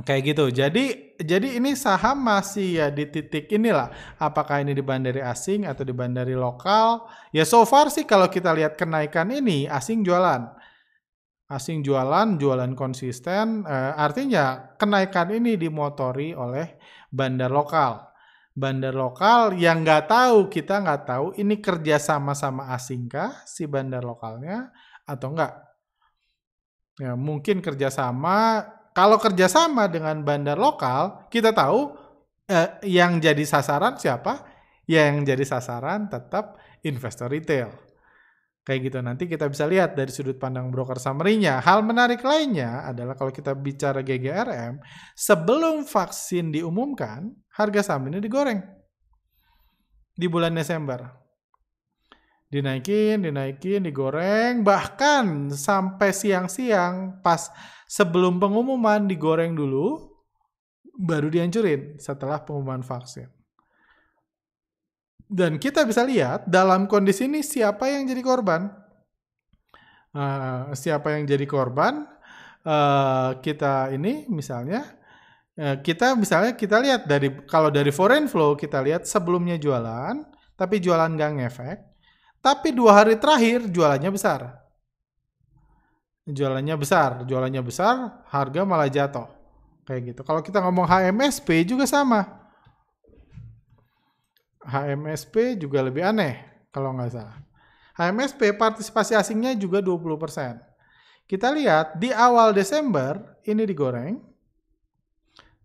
Kayak 0.00 0.22
gitu. 0.32 0.44
Jadi 0.50 0.84
jadi 1.20 1.60
ini 1.60 1.76
saham 1.76 2.24
masih 2.24 2.80
ya 2.80 2.86
di 2.88 3.04
titik 3.06 3.52
inilah. 3.52 3.92
Apakah 4.16 4.64
ini 4.64 4.72
di 4.72 4.80
bandari 4.80 5.20
asing 5.20 5.68
atau 5.68 5.84
di 5.84 5.92
bandari 5.92 6.32
lokal? 6.32 7.04
Ya 7.30 7.44
so 7.44 7.62
far 7.68 7.92
sih 7.92 8.08
kalau 8.08 8.26
kita 8.32 8.50
lihat 8.56 8.80
kenaikan 8.80 9.28
ini 9.28 9.68
asing 9.68 10.00
jualan. 10.00 10.59
Asing 11.50 11.82
jualan, 11.82 12.38
jualan 12.38 12.78
konsisten. 12.78 13.66
Eh, 13.66 13.92
artinya 13.98 14.70
kenaikan 14.78 15.34
ini 15.34 15.58
dimotori 15.58 16.30
oleh 16.30 16.78
bandar 17.10 17.50
lokal. 17.50 18.06
Bandar 18.54 18.94
lokal 18.94 19.58
yang 19.58 19.82
nggak 19.82 20.06
tahu 20.06 20.46
kita 20.46 20.78
nggak 20.78 21.02
tahu 21.10 21.26
ini 21.42 21.58
kerja 21.58 21.98
sama 21.98 22.38
sama 22.38 22.70
asing 22.70 23.10
kah 23.10 23.42
si 23.46 23.66
bandar 23.66 24.06
lokalnya 24.06 24.70
atau 25.02 25.34
enggak. 25.34 25.54
Ya 27.02 27.18
mungkin 27.18 27.58
kerjasama 27.58 28.66
kalau 28.90 29.22
kerjasama 29.22 29.86
dengan 29.86 30.20
bandar 30.26 30.58
lokal, 30.58 31.30
kita 31.30 31.54
tahu 31.54 31.94
eh, 32.50 32.78
yang 32.86 33.22
jadi 33.22 33.42
sasaran 33.46 33.98
siapa? 33.98 34.42
Yang 34.90 35.34
jadi 35.34 35.44
sasaran 35.46 36.10
tetap 36.10 36.58
investor 36.82 37.30
retail. 37.30 37.89
Kayak 38.70 38.86
gitu 38.86 38.98
nanti 39.02 39.26
kita 39.26 39.50
bisa 39.50 39.66
lihat 39.66 39.98
dari 39.98 40.14
sudut 40.14 40.38
pandang 40.38 40.70
broker 40.70 40.94
summary-nya. 40.94 41.58
Hal 41.58 41.82
menarik 41.82 42.22
lainnya 42.22 42.86
adalah 42.86 43.18
kalau 43.18 43.34
kita 43.34 43.50
bicara 43.50 43.98
GGRM, 43.98 44.78
sebelum 45.18 45.82
vaksin 45.82 46.54
diumumkan, 46.54 47.34
harga 47.50 47.82
saham 47.82 48.06
ini 48.06 48.22
digoreng 48.22 48.62
di 50.14 50.30
bulan 50.30 50.54
Desember. 50.54 51.02
Dinaikin, 52.46 53.26
dinaikin, 53.26 53.90
digoreng, 53.90 54.62
bahkan 54.62 55.50
sampai 55.50 56.14
siang-siang 56.14 57.18
pas 57.26 57.50
sebelum 57.90 58.38
pengumuman 58.38 59.02
digoreng 59.10 59.58
dulu, 59.58 60.14
baru 60.94 61.26
dihancurin 61.26 61.98
setelah 61.98 62.38
pengumuman 62.46 62.86
vaksin. 62.86 63.39
Dan 65.30 65.62
kita 65.62 65.86
bisa 65.86 66.02
lihat 66.02 66.50
dalam 66.50 66.90
kondisi 66.90 67.30
ini 67.30 67.46
siapa 67.46 67.86
yang 67.86 68.02
jadi 68.10 68.18
korban. 68.18 68.66
Uh, 70.10 70.74
siapa 70.74 71.14
yang 71.14 71.22
jadi 71.22 71.46
korban? 71.46 72.02
Uh, 72.66 73.38
kita 73.38 73.94
ini 73.94 74.26
misalnya 74.26 74.82
uh, 75.54 75.78
kita 75.80 76.18
misalnya 76.18 76.58
kita 76.58 76.82
lihat 76.82 77.06
dari 77.06 77.30
kalau 77.46 77.70
dari 77.70 77.88
foreign 77.88 78.26
flow 78.26 78.58
kita 78.58 78.82
lihat 78.84 79.08
sebelumnya 79.08 79.56
jualan 79.56 80.20
tapi 80.60 80.76
jualan 80.76 81.08
nggak 81.08 81.32
ngefek 81.40 81.78
tapi 82.44 82.76
dua 82.76 83.00
hari 83.00 83.16
terakhir 83.16 83.64
jualannya 83.64 84.12
besar 84.12 84.60
jualannya 86.32 86.76
besar, 86.78 87.10
jualannya 87.26 87.62
besar, 87.62 88.24
harga 88.30 88.60
malah 88.62 88.90
jatuh. 88.90 89.28
Kayak 89.84 90.14
gitu. 90.14 90.20
Kalau 90.22 90.40
kita 90.40 90.62
ngomong 90.62 90.86
HMSP 90.86 91.66
juga 91.66 91.84
sama. 91.84 92.39
HMSP 94.70 95.58
juga 95.58 95.82
lebih 95.82 96.06
aneh 96.06 96.66
kalau 96.70 96.94
nggak 96.94 97.10
salah. 97.10 97.38
HMSP 97.98 98.54
partisipasi 98.54 99.18
asingnya 99.18 99.52
juga 99.58 99.82
20%. 99.82 100.62
Kita 101.26 101.50
lihat 101.50 101.98
di 101.98 102.14
awal 102.14 102.54
Desember 102.54 103.38
ini 103.44 103.66
digoreng. 103.66 104.16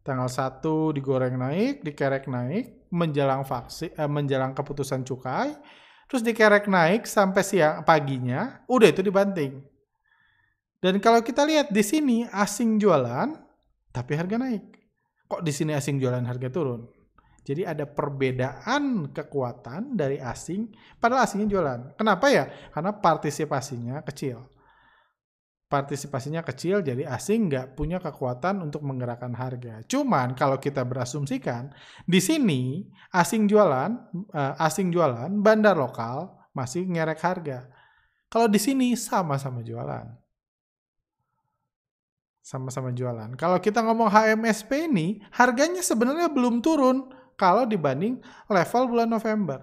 Tanggal 0.05 0.29
1 0.29 0.93
digoreng 0.93 1.33
naik, 1.33 1.81
dikerek 1.81 2.29
naik, 2.29 2.89
menjelang 2.93 3.41
vaksin, 3.41 3.89
eh, 3.97 4.05
menjelang 4.05 4.53
keputusan 4.53 5.01
cukai, 5.01 5.57
terus 6.05 6.21
dikerek 6.21 6.69
naik 6.69 7.09
sampai 7.09 7.41
siang 7.41 7.81
paginya, 7.81 8.61
udah 8.69 8.93
itu 8.93 9.01
dibanting 9.01 9.65
dan 10.85 11.01
kalau 11.01 11.17
kita 11.25 11.41
lihat 11.41 11.73
di 11.73 11.81
sini 11.81 12.29
asing 12.29 12.77
jualan, 12.77 13.33
tapi 13.89 14.13
harga 14.13 14.37
naik. 14.37 14.61
Kok 15.25 15.41
di 15.41 15.49
sini 15.49 15.73
asing 15.73 15.97
jualan 15.97 16.21
harga 16.21 16.45
turun? 16.53 16.85
Jadi 17.45 17.62
ada 17.62 17.86
perbedaan 17.86 19.13
kekuatan 19.13 19.93
dari 19.93 20.17
asing, 20.17 20.73
padahal 20.97 21.29
asingnya 21.29 21.53
jualan. 21.53 21.79
Kenapa 21.93 22.25
ya? 22.34 22.49
Karena 22.73 22.89
partisipasinya 22.97 24.01
kecil. 24.01 24.41
Partisipasinya 25.69 26.41
kecil, 26.41 26.81
jadi 26.81 27.05
asing 27.05 27.53
nggak 27.53 27.77
punya 27.77 28.01
kekuatan 28.01 28.65
untuk 28.65 28.81
menggerakkan 28.81 29.38
harga. 29.38 29.86
Cuman 29.86 30.34
kalau 30.34 30.58
kita 30.58 30.81
berasumsikan, 30.81 31.69
di 32.10 32.17
sini 32.17 32.81
asing 33.13 33.45
jualan, 33.45 33.93
eh, 34.34 34.65
asing 34.65 34.89
jualan, 34.89 35.29
bandar 35.45 35.77
lokal 35.77 36.49
masih 36.58 36.89
ngerek 36.89 37.21
harga. 37.21 37.69
Kalau 38.25 38.49
di 38.49 38.58
sini 38.58 38.97
sama-sama 38.97 39.62
jualan 39.62 40.25
sama-sama 42.45 42.93
jualan. 42.93 43.34
Kalau 43.41 43.58
kita 43.58 43.81
ngomong 43.81 44.05
HMSP 44.05 44.86
ini, 44.86 45.17
harganya 45.34 45.81
sebenarnya 45.81 46.29
belum 46.29 46.62
turun 46.62 47.10
kalau 47.36 47.67
dibanding 47.67 48.19
level 48.48 48.84
bulan 48.91 49.08
November. 49.12 49.60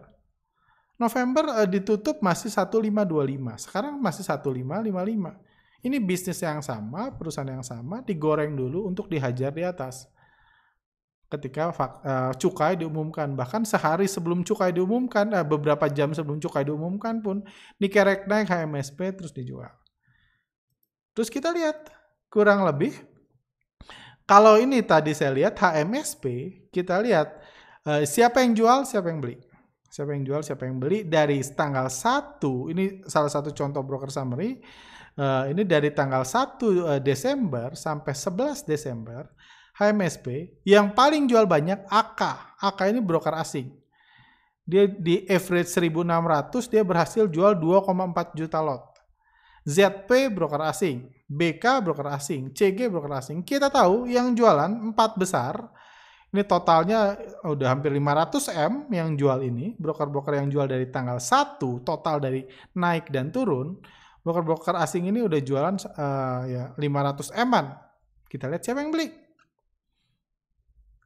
November 1.01 1.45
uh, 1.51 1.69
ditutup 1.69 2.23
masih 2.23 2.53
1525, 2.53 3.67
sekarang 3.67 3.99
masih 3.99 4.23
1555. 4.23 5.83
Ini 5.83 5.99
bisnis 5.99 6.39
yang 6.39 6.63
sama, 6.63 7.11
perusahaan 7.11 7.49
yang 7.49 7.67
sama, 7.67 8.07
digoreng 8.07 8.55
dulu 8.55 8.87
untuk 8.87 9.11
dihajar 9.11 9.51
di 9.51 9.67
atas. 9.67 10.07
Ketika 11.27 11.73
uh, 11.75 12.33
cukai 12.39 12.79
diumumkan, 12.79 13.35
bahkan 13.35 13.67
sehari 13.67 14.07
sebelum 14.07 14.47
cukai 14.47 14.71
diumumkan, 14.71 15.33
uh, 15.35 15.43
beberapa 15.43 15.91
jam 15.91 16.15
sebelum 16.15 16.39
cukai 16.39 16.63
diumumkan 16.63 17.19
pun, 17.19 17.43
dikerek 17.83 18.31
naik 18.31 18.47
HMSP 18.47 19.17
terus 19.17 19.35
dijual. 19.35 19.73
Terus 21.19 21.33
kita 21.33 21.51
lihat, 21.51 21.91
kurang 22.31 22.63
lebih 22.63 22.95
kalau 24.23 24.57
ini 24.57 24.81
tadi 24.81 25.13
saya 25.13 25.35
lihat 25.35 25.59
HMSP, 25.59 26.25
kita 26.71 27.03
lihat 27.03 27.43
uh, 27.87 28.03
siapa 28.07 28.43
yang 28.43 28.53
jual, 28.55 28.85
siapa 28.87 29.09
yang 29.11 29.23
beli. 29.23 29.39
Siapa 29.93 30.17
yang 30.17 30.25
jual, 30.25 30.41
siapa 30.41 30.65
yang 30.65 30.81
beli 30.81 31.05
dari 31.05 31.45
tanggal 31.45 31.93
1, 31.93 32.41
ini 32.73 33.05
salah 33.05 33.29
satu 33.29 33.53
contoh 33.53 33.85
broker 33.85 34.09
summary. 34.09 34.57
Uh, 35.13 35.53
ini 35.53 35.69
dari 35.69 35.93
tanggal 35.93 36.25
1 36.25 36.33
uh, 36.33 36.97
eh, 36.97 37.01
Desember 37.05 37.77
sampai 37.77 38.17
11 38.17 38.65
Desember, 38.65 39.29
HMSP 39.77 40.57
yang 40.65 40.97
paling 40.97 41.29
jual 41.29 41.45
banyak 41.45 41.85
AK. 41.93 42.23
AK 42.65 42.81
ini 42.89 43.05
broker 43.05 43.37
asing. 43.37 43.69
Dia 44.65 44.89
di 44.89 45.29
average 45.29 45.69
1600 45.69 46.73
dia 46.73 46.81
berhasil 46.81 47.29
jual 47.29 47.53
2,4 47.61 48.33
juta 48.33 48.65
lot. 48.65 48.89
ZP 49.63 50.33
broker 50.33 50.65
asing, 50.67 51.07
BK 51.29 51.85
broker 51.85 52.09
asing, 52.11 52.51
CG 52.51 52.89
broker 52.89 53.13
asing. 53.21 53.45
Kita 53.45 53.69
tahu 53.69 54.09
yang 54.09 54.35
jualan 54.35 54.73
empat 54.91 55.15
besar, 55.15 55.69
ini 56.33 56.43
totalnya 56.49 57.21
udah 57.45 57.69
hampir 57.77 57.93
500 57.93 58.57
M 58.57 58.89
yang 58.89 59.13
jual 59.21 59.45
ini, 59.45 59.77
broker-broker 59.77 60.41
yang 60.41 60.49
jual 60.49 60.65
dari 60.65 60.89
tanggal 60.89 61.21
1 61.21 61.61
total 61.85 62.25
dari 62.25 62.49
naik 62.73 63.13
dan 63.13 63.29
turun, 63.29 63.77
broker-broker 64.25 64.73
asing 64.81 65.13
ini 65.13 65.21
udah 65.21 65.41
jualan 65.45 65.77
uh, 65.93 66.41
ya 66.49 66.63
500 66.81 67.37
M-an. 67.37 67.77
Kita 68.33 68.49
lihat 68.49 68.65
siapa 68.65 68.81
yang 68.81 68.89
beli. 68.89 69.13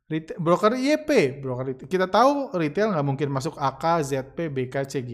Retail, 0.07 0.39
broker 0.39 0.79
YP, 0.79 1.43
broker 1.43 1.75
retail. 1.75 1.91
Kita 1.91 2.07
tahu 2.07 2.55
retail 2.55 2.95
nggak 2.95 3.07
mungkin 3.07 3.27
masuk 3.27 3.59
AK, 3.59 4.07
ZP, 4.07 4.47
BK, 4.55 4.75
CG. 4.87 5.11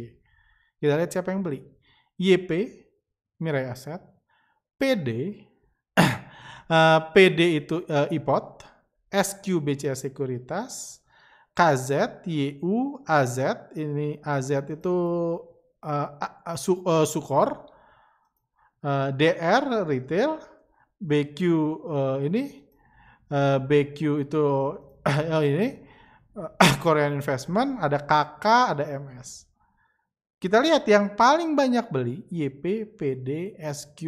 Kita 0.77 0.93
lihat 0.93 1.09
siapa 1.09 1.33
yang 1.33 1.41
beli. 1.41 1.65
YP 2.21 2.69
Mirai 3.41 3.65
Asset, 3.73 4.05
PD, 4.77 5.41
uh, 5.97 6.05
eh, 6.77 7.01
PD 7.17 7.65
itu 7.65 7.83
uh, 7.89 8.13
IPOT, 8.13 8.47
SQ 9.13 9.61
BCA 9.61 9.93
Sekuritas, 9.93 11.05
KZ, 11.53 12.25
YU, 12.25 13.05
AZ, 13.05 13.37
ini 13.77 14.17
AZ 14.25 14.49
itu 14.73 14.97
uh, 15.85 16.09
uh, 16.17 16.57
su, 16.57 16.81
Sukor, 17.05 17.69
uh, 18.81 19.13
DR 19.13 19.85
Retail, 19.85 20.41
BQ 20.97 21.39
uh, 21.85 22.19
ini, 22.25 22.65
uh, 23.29 23.61
BQ 23.61 24.25
itu 24.25 24.45
uh, 25.05 25.45
ini 25.53 25.77
uh, 26.41 26.49
Korean 26.83 27.13
Investment, 27.13 27.85
ada 27.85 28.01
KK, 28.01 28.45
ada 28.73 28.85
MS. 28.97 29.45
Kita 30.41 30.59
lihat 30.59 30.83
yang 30.91 31.15
paling 31.15 31.55
banyak 31.55 31.87
beli 31.87 32.27
YP, 32.33 32.97
PD, 32.99 33.55
SQ, 33.61 34.01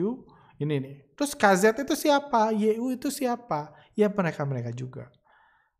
ini 0.58 0.74
nih. 0.82 0.96
Terus 1.14 1.30
KZ 1.36 1.86
itu 1.86 1.94
siapa? 1.94 2.50
YU 2.50 2.90
itu 2.90 3.06
siapa? 3.06 3.70
Ya 3.94 4.10
mereka-mereka 4.10 4.74
juga. 4.74 5.10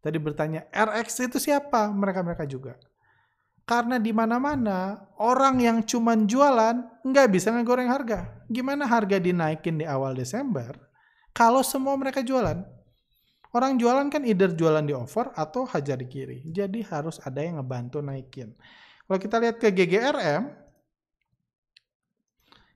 Tadi 0.05 0.19
bertanya 0.21 0.69
RX 0.71 1.33
itu 1.33 1.39
siapa? 1.41 1.91
Mereka-mereka 1.91 2.45
juga. 2.45 2.79
Karena 3.65 3.97
di 3.97 4.13
mana-mana 4.13 5.09
orang 5.17 5.57
yang 5.57 5.79
cuman 5.81 6.29
jualan 6.29 7.01
nggak 7.01 7.29
bisa 7.33 7.49
ngegoreng 7.49 7.89
harga. 7.89 8.45
Gimana 8.53 8.85
harga 8.85 9.17
dinaikin 9.17 9.81
di 9.81 9.89
awal 9.89 10.13
Desember 10.13 10.77
kalau 11.33 11.65
semua 11.65 11.97
mereka 11.97 12.21
jualan? 12.21 12.61
Orang 13.55 13.79
jualan 13.81 14.11
kan 14.11 14.27
either 14.27 14.51
jualan 14.53 14.85
di 14.85 14.93
over 14.93 15.31
atau 15.33 15.65
hajar 15.65 15.97
di 15.97 16.11
kiri. 16.11 16.39
Jadi 16.51 16.85
harus 16.85 17.23
ada 17.23 17.41
yang 17.41 17.63
ngebantu 17.63 18.03
naikin. 18.05 18.53
Kalau 19.07 19.19
kita 19.23 19.37
lihat 19.41 19.57
ke 19.63 19.71
GGRM, 19.71 20.43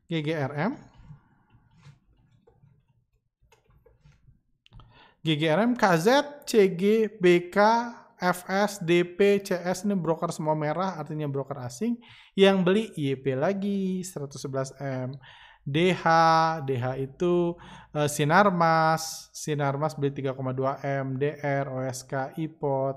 GGRM, 0.09 0.72
GGRM, 5.29 5.76
KZ, 5.76 6.41
CG, 6.49 7.12
BK, 7.20 7.57
FS, 8.16 8.81
DP, 8.81 9.45
CS 9.45 9.85
ini 9.85 9.93
broker 9.93 10.33
semua 10.33 10.57
merah 10.57 10.97
artinya 10.97 11.29
broker 11.29 11.61
asing 11.61 12.01
yang 12.33 12.64
beli 12.64 12.89
YP 12.97 13.37
lagi 13.37 14.01
111M. 14.01 15.12
DH, 15.68 16.05
DH 16.64 16.87
itu 16.97 17.53
uh, 17.93 18.09
Sinarmas, 18.09 19.29
Sinarmas 19.37 19.93
beli 20.01 20.16
3,2M, 20.16 21.20
DR, 21.20 21.68
OSK, 21.68 22.41
IPOT, 22.41 22.97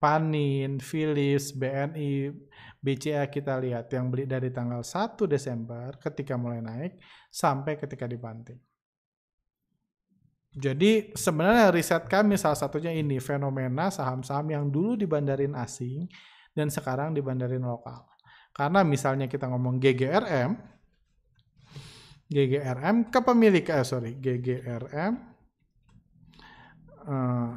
Panin, 0.00 0.80
Philips, 0.80 1.52
BNI, 1.52 2.32
BCA 2.80 3.28
kita 3.28 3.60
lihat 3.60 3.92
yang 3.92 4.08
beli 4.08 4.24
dari 4.24 4.48
tanggal 4.48 4.80
1 4.80 5.20
Desember 5.28 6.00
ketika 6.00 6.40
mulai 6.40 6.64
naik 6.64 6.96
sampai 7.28 7.76
ketika 7.76 8.08
dibanting. 8.08 8.67
Jadi 10.58 11.14
sebenarnya 11.14 11.70
riset 11.70 12.10
kami 12.10 12.34
salah 12.34 12.58
satunya 12.58 12.90
ini 12.90 13.22
fenomena 13.22 13.94
saham-saham 13.94 14.50
yang 14.50 14.64
dulu 14.66 14.98
dibandarin 14.98 15.54
asing 15.54 16.10
dan 16.50 16.66
sekarang 16.66 17.14
dibandarin 17.14 17.62
lokal. 17.62 18.02
Karena 18.50 18.82
misalnya 18.82 19.30
kita 19.30 19.46
ngomong 19.46 19.78
GGRM, 19.78 20.58
GGRM 22.26 23.06
kepemilikan, 23.06 23.78
eh, 23.78 23.86
sorry, 23.86 24.12
GGRM 24.18 25.14
eh, 27.06 27.50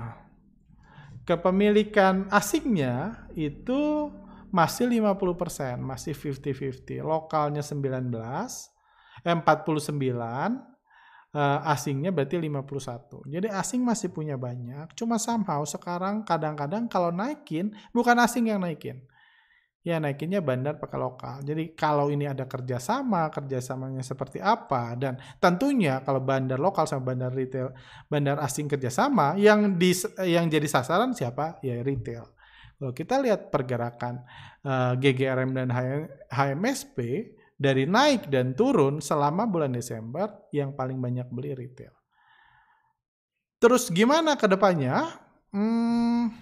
kepemilikan 1.25 2.29
asingnya 2.29 3.25
itu 3.33 4.13
masih 4.53 4.85
50%, 4.85 5.81
masih 5.81 6.13
50-50. 6.13 7.01
Lokalnya 7.01 7.65
19, 7.65 8.69
eh, 9.25 9.33
49, 9.33 10.70
eh, 11.35 11.71
asingnya 11.73 12.11
berarti 12.11 12.37
51. 12.39 13.27
Jadi 13.27 13.47
asing 13.47 13.81
masih 13.83 14.09
punya 14.11 14.35
banyak, 14.35 14.93
cuma 14.95 15.15
somehow 15.17 15.63
sekarang 15.63 16.23
kadang-kadang 16.27 16.87
kalau 16.91 17.09
naikin, 17.09 17.71
bukan 17.95 18.17
asing 18.19 18.51
yang 18.51 18.61
naikin 18.61 19.01
ya 19.81 19.97
naikinnya 19.97 20.45
bandar 20.45 20.77
pakai 20.77 20.97
lokal. 20.97 21.35
Jadi 21.41 21.73
kalau 21.73 22.13
ini 22.13 22.29
ada 22.29 22.45
kerjasama, 22.45 23.33
kerjasamanya 23.33 24.05
seperti 24.05 24.37
apa, 24.37 24.93
dan 24.93 25.17
tentunya 25.41 26.05
kalau 26.05 26.21
bandar 26.21 26.61
lokal 26.61 26.85
sama 26.85 27.13
bandar 27.13 27.33
retail, 27.33 27.73
bandar 28.05 28.37
asing 28.45 28.69
kerjasama, 28.69 29.33
yang 29.41 29.77
di 29.81 29.91
yang 30.25 30.45
jadi 30.47 30.67
sasaran 30.69 31.17
siapa? 31.17 31.57
Ya 31.65 31.81
retail. 31.81 32.29
Kalau 32.77 32.93
kita 32.97 33.21
lihat 33.21 33.53
pergerakan 33.53 34.25
uh, 34.65 34.93
eh, 34.97 35.01
GGRM 35.01 35.53
dan 35.53 35.69
HMSP 36.33 37.29
dari 37.61 37.85
naik 37.85 38.25
dan 38.25 38.57
turun 38.57 38.97
selama 39.05 39.45
bulan 39.45 39.69
Desember, 39.69 40.49
yang 40.49 40.73
paling 40.73 40.97
banyak 40.97 41.29
beli 41.29 41.53
retail. 41.53 41.93
Terus 43.61 43.93
gimana 43.93 44.33
ke 44.33 44.49
depannya? 44.49 45.13
Hmm, 45.53 46.33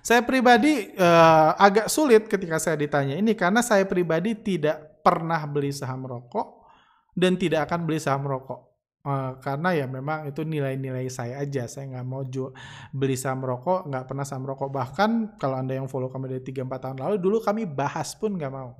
saya 0.00 0.24
pribadi 0.24 0.96
uh, 0.96 1.52
agak 1.60 1.92
sulit 1.92 2.24
ketika 2.24 2.56
saya 2.56 2.80
ditanya 2.80 3.20
ini 3.20 3.36
karena 3.36 3.60
saya 3.60 3.84
pribadi 3.84 4.32
tidak 4.32 5.04
pernah 5.04 5.44
beli 5.44 5.68
saham 5.76 6.08
rokok 6.08 6.64
dan 7.12 7.36
tidak 7.36 7.68
akan 7.68 7.84
beli 7.84 8.00
saham 8.00 8.24
rokok. 8.24 8.72
Uh, 9.00 9.36
karena 9.40 9.72
ya 9.72 9.88
memang 9.88 10.28
itu 10.28 10.44
nilai-nilai 10.44 11.08
saya 11.08 11.40
aja 11.40 11.64
saya 11.64 11.88
nggak 11.88 12.04
mau 12.04 12.20
jual 12.20 12.52
beli 12.92 13.16
saham 13.16 13.40
rokok 13.40 13.88
nggak 13.88 14.04
pernah 14.04 14.28
saham 14.28 14.44
rokok 14.44 14.68
bahkan 14.68 15.32
kalau 15.40 15.56
anda 15.56 15.72
yang 15.72 15.88
follow 15.88 16.12
kami 16.12 16.28
dari 16.28 16.44
3-4 16.44 16.68
tahun 16.68 16.96
lalu 17.00 17.16
dulu 17.16 17.40
kami 17.40 17.64
bahas 17.64 18.12
pun 18.12 18.36
nggak 18.36 18.52
mau 18.52 18.76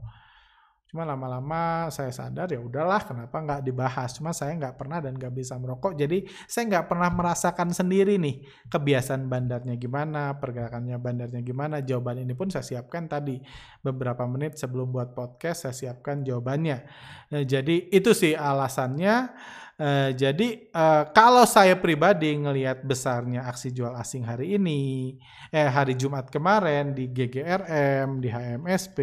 Cuma 0.90 1.06
lama-lama 1.06 1.86
saya 1.94 2.10
sadar 2.10 2.50
ya 2.50 2.58
udahlah 2.58 3.06
kenapa 3.06 3.38
nggak 3.38 3.62
dibahas. 3.62 4.10
Cuma 4.18 4.34
saya 4.34 4.58
nggak 4.58 4.74
pernah 4.74 4.98
dan 4.98 5.14
nggak 5.14 5.30
bisa 5.30 5.54
merokok. 5.54 5.94
Jadi 5.94 6.26
saya 6.50 6.66
nggak 6.66 6.90
pernah 6.90 7.14
merasakan 7.14 7.70
sendiri 7.70 8.18
nih 8.18 8.42
kebiasaan 8.66 9.30
bandarnya 9.30 9.78
gimana, 9.78 10.34
pergerakannya 10.42 10.98
bandarnya 10.98 11.46
gimana. 11.46 11.78
Jawaban 11.78 12.26
ini 12.26 12.34
pun 12.34 12.50
saya 12.50 12.66
siapkan 12.66 13.06
tadi 13.06 13.38
beberapa 13.86 14.26
menit 14.26 14.58
sebelum 14.58 14.90
buat 14.90 15.14
podcast 15.14 15.70
saya 15.70 15.94
siapkan 15.94 16.26
jawabannya. 16.26 16.82
Nah, 17.30 17.42
jadi 17.46 17.86
itu 17.94 18.10
sih 18.10 18.34
alasannya. 18.34 19.30
Uh, 19.80 20.12
jadi 20.12 20.68
uh, 20.76 21.08
kalau 21.08 21.48
saya 21.48 21.72
pribadi 21.72 22.36
ngelihat 22.36 22.84
besarnya 22.84 23.48
aksi 23.48 23.72
jual 23.72 23.96
asing 23.96 24.28
hari 24.28 24.60
ini, 24.60 25.16
eh 25.54 25.64
hari 25.64 25.96
Jumat 25.96 26.28
kemarin 26.28 26.92
di 26.92 27.08
GGRM, 27.08 28.20
di 28.20 28.28
HMSP, 28.28 28.98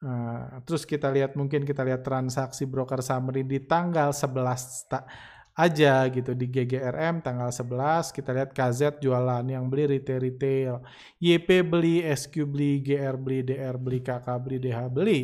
Nah, 0.00 0.64
terus 0.64 0.88
kita 0.88 1.12
lihat 1.12 1.36
mungkin 1.36 1.68
kita 1.68 1.84
lihat 1.84 2.00
transaksi 2.00 2.64
broker 2.64 3.04
summary 3.04 3.44
di 3.44 3.60
tanggal 3.60 4.16
11 4.16 4.88
tak 4.88 5.04
aja 5.52 6.08
gitu 6.08 6.32
di 6.32 6.48
GGRM 6.48 7.20
tanggal 7.20 7.52
11 7.52 8.16
kita 8.16 8.32
lihat 8.32 8.56
KZ 8.56 9.04
jualan 9.04 9.44
yang 9.44 9.68
beli 9.68 10.00
retail 10.00 10.24
retail. 10.24 10.74
YP 11.20 11.68
beli 11.68 12.00
SQ 12.00 12.32
beli 12.48 12.80
GR 12.80 13.20
beli 13.20 13.44
DR 13.44 13.76
beli 13.76 14.00
KK 14.00 14.26
beli 14.40 14.56
DH 14.56 14.78
beli. 14.88 15.20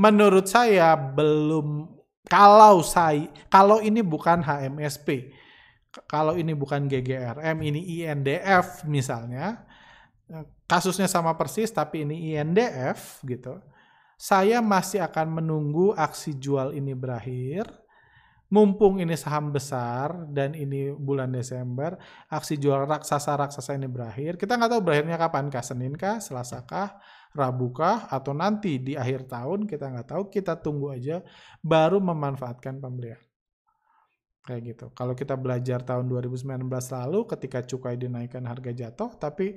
Menurut 0.00 0.48
saya 0.48 0.96
belum 0.96 1.84
kalau 2.24 2.80
saya 2.80 3.28
kalau 3.52 3.84
ini 3.84 4.00
bukan 4.00 4.40
HMSP 4.40 5.36
kalau 6.08 6.34
ini 6.34 6.56
bukan 6.56 6.88
GGRM 6.88 7.60
ini 7.60 8.00
INDF 8.00 8.88
misalnya 8.88 9.68
kasusnya 10.64 11.06
sama 11.06 11.36
persis 11.36 11.68
tapi 11.68 12.08
ini 12.08 12.32
INDF 12.32 13.20
gitu 13.28 13.60
saya 14.18 14.62
masih 14.64 15.02
akan 15.02 15.42
menunggu 15.42 15.92
aksi 15.94 16.36
jual 16.38 16.72
ini 16.72 16.92
berakhir. 16.94 17.66
Mumpung 18.54 19.02
ini 19.02 19.18
saham 19.18 19.50
besar 19.50 20.30
dan 20.30 20.54
ini 20.54 20.94
bulan 20.94 21.32
Desember, 21.34 21.98
aksi 22.30 22.54
jual 22.54 22.86
raksasa-raksasa 22.86 23.74
ini 23.74 23.90
berakhir. 23.90 24.38
Kita 24.38 24.54
nggak 24.54 24.70
tahu 24.78 24.82
berakhirnya 24.84 25.18
kapan 25.18 25.50
kah, 25.50 25.64
Senin 25.64 25.98
kah, 25.98 26.22
Selasa 26.22 26.62
kah, 26.62 26.94
Rabu 27.34 27.74
kah, 27.74 28.06
atau 28.06 28.30
nanti 28.30 28.78
di 28.78 28.94
akhir 28.94 29.26
tahun, 29.26 29.66
kita 29.66 29.90
nggak 29.90 30.06
tahu. 30.06 30.22
Kita 30.30 30.54
tunggu 30.62 30.94
aja, 30.94 31.18
baru 31.66 31.98
memanfaatkan 31.98 32.78
pembelian. 32.78 33.18
Kayak 34.44 34.60
gitu. 34.70 34.86
Kalau 34.92 35.16
kita 35.16 35.34
belajar 35.40 35.80
tahun 35.82 36.04
2019 36.04 36.68
lalu, 36.68 37.24
ketika 37.24 37.64
cukai 37.64 37.96
dinaikkan 37.96 38.44
harga 38.44 38.70
jatuh, 38.70 39.16
tapi 39.16 39.56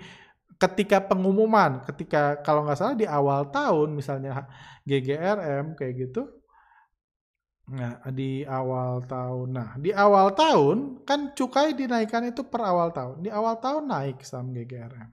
ketika 0.58 0.98
pengumuman, 1.06 1.86
ketika 1.86 2.42
kalau 2.42 2.66
nggak 2.66 2.78
salah 2.78 2.98
di 2.98 3.06
awal 3.06 3.50
tahun 3.54 3.94
misalnya 3.94 4.50
GGRM 4.90 5.78
kayak 5.78 5.94
gitu, 6.10 6.26
nah 7.70 8.02
di 8.10 8.42
awal 8.42 9.06
tahun, 9.06 9.48
nah 9.54 9.70
di 9.78 9.94
awal 9.94 10.34
tahun 10.34 11.06
kan 11.06 11.38
cukai 11.38 11.78
dinaikkan 11.78 12.26
itu 12.30 12.42
per 12.46 12.66
awal 12.66 12.90
tahun, 12.90 13.22
di 13.22 13.30
awal 13.30 13.62
tahun 13.62 13.86
naik 13.86 14.26
saham 14.26 14.50
GGRM. 14.50 15.10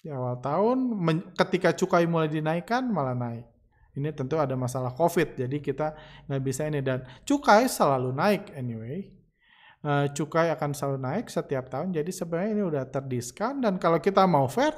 Di 0.00 0.08
awal 0.08 0.40
tahun 0.40 0.96
ketika 1.36 1.76
cukai 1.76 2.08
mulai 2.08 2.32
dinaikkan 2.32 2.88
malah 2.88 3.12
naik. 3.16 3.44
Ini 3.90 4.14
tentu 4.14 4.38
ada 4.38 4.54
masalah 4.54 4.94
COVID, 4.94 5.34
jadi 5.34 5.56
kita 5.60 5.92
nggak 6.30 6.42
bisa 6.46 6.62
ini 6.64 6.78
dan 6.80 7.04
cukai 7.26 7.66
selalu 7.66 8.14
naik 8.14 8.54
anyway 8.54 9.19
uh, 9.84 10.06
cukai 10.12 10.52
akan 10.52 10.70
selalu 10.76 10.98
naik 11.00 11.26
setiap 11.28 11.68
tahun. 11.72 11.92
Jadi 11.94 12.10
sebenarnya 12.12 12.50
ini 12.56 12.64
udah 12.64 12.84
terdiskon 12.88 13.64
dan 13.64 13.76
kalau 13.80 14.00
kita 14.00 14.24
mau 14.24 14.48
fair, 14.48 14.72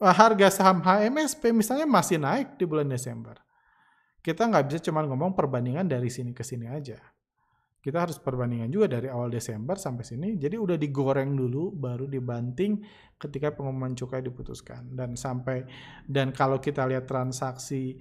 uh, 0.00 0.14
harga 0.14 0.48
saham 0.60 0.80
HMSP 0.80 1.52
misalnya 1.52 1.86
masih 1.88 2.16
naik 2.20 2.56
di 2.56 2.64
bulan 2.64 2.88
Desember. 2.88 3.36
kita 4.20 4.44
nggak 4.44 4.68
bisa 4.68 4.92
cuma 4.92 5.00
ngomong 5.00 5.32
perbandingan 5.32 5.88
dari 5.88 6.12
sini 6.12 6.36
ke 6.36 6.44
sini 6.44 6.68
aja. 6.68 7.00
Kita 7.80 8.04
harus 8.04 8.20
perbandingan 8.20 8.68
juga 8.68 9.00
dari 9.00 9.08
awal 9.08 9.32
Desember 9.32 9.80
sampai 9.80 10.04
sini. 10.04 10.36
Jadi 10.36 10.60
udah 10.60 10.76
digoreng 10.76 11.32
dulu, 11.32 11.72
baru 11.72 12.04
dibanting 12.04 12.84
ketika 13.16 13.56
pengumuman 13.56 13.96
cukai 13.96 14.20
diputuskan. 14.20 14.92
Dan 14.92 15.16
sampai 15.16 15.64
dan 16.04 16.36
kalau 16.36 16.60
kita 16.60 16.84
lihat 16.84 17.08
transaksi 17.08 17.96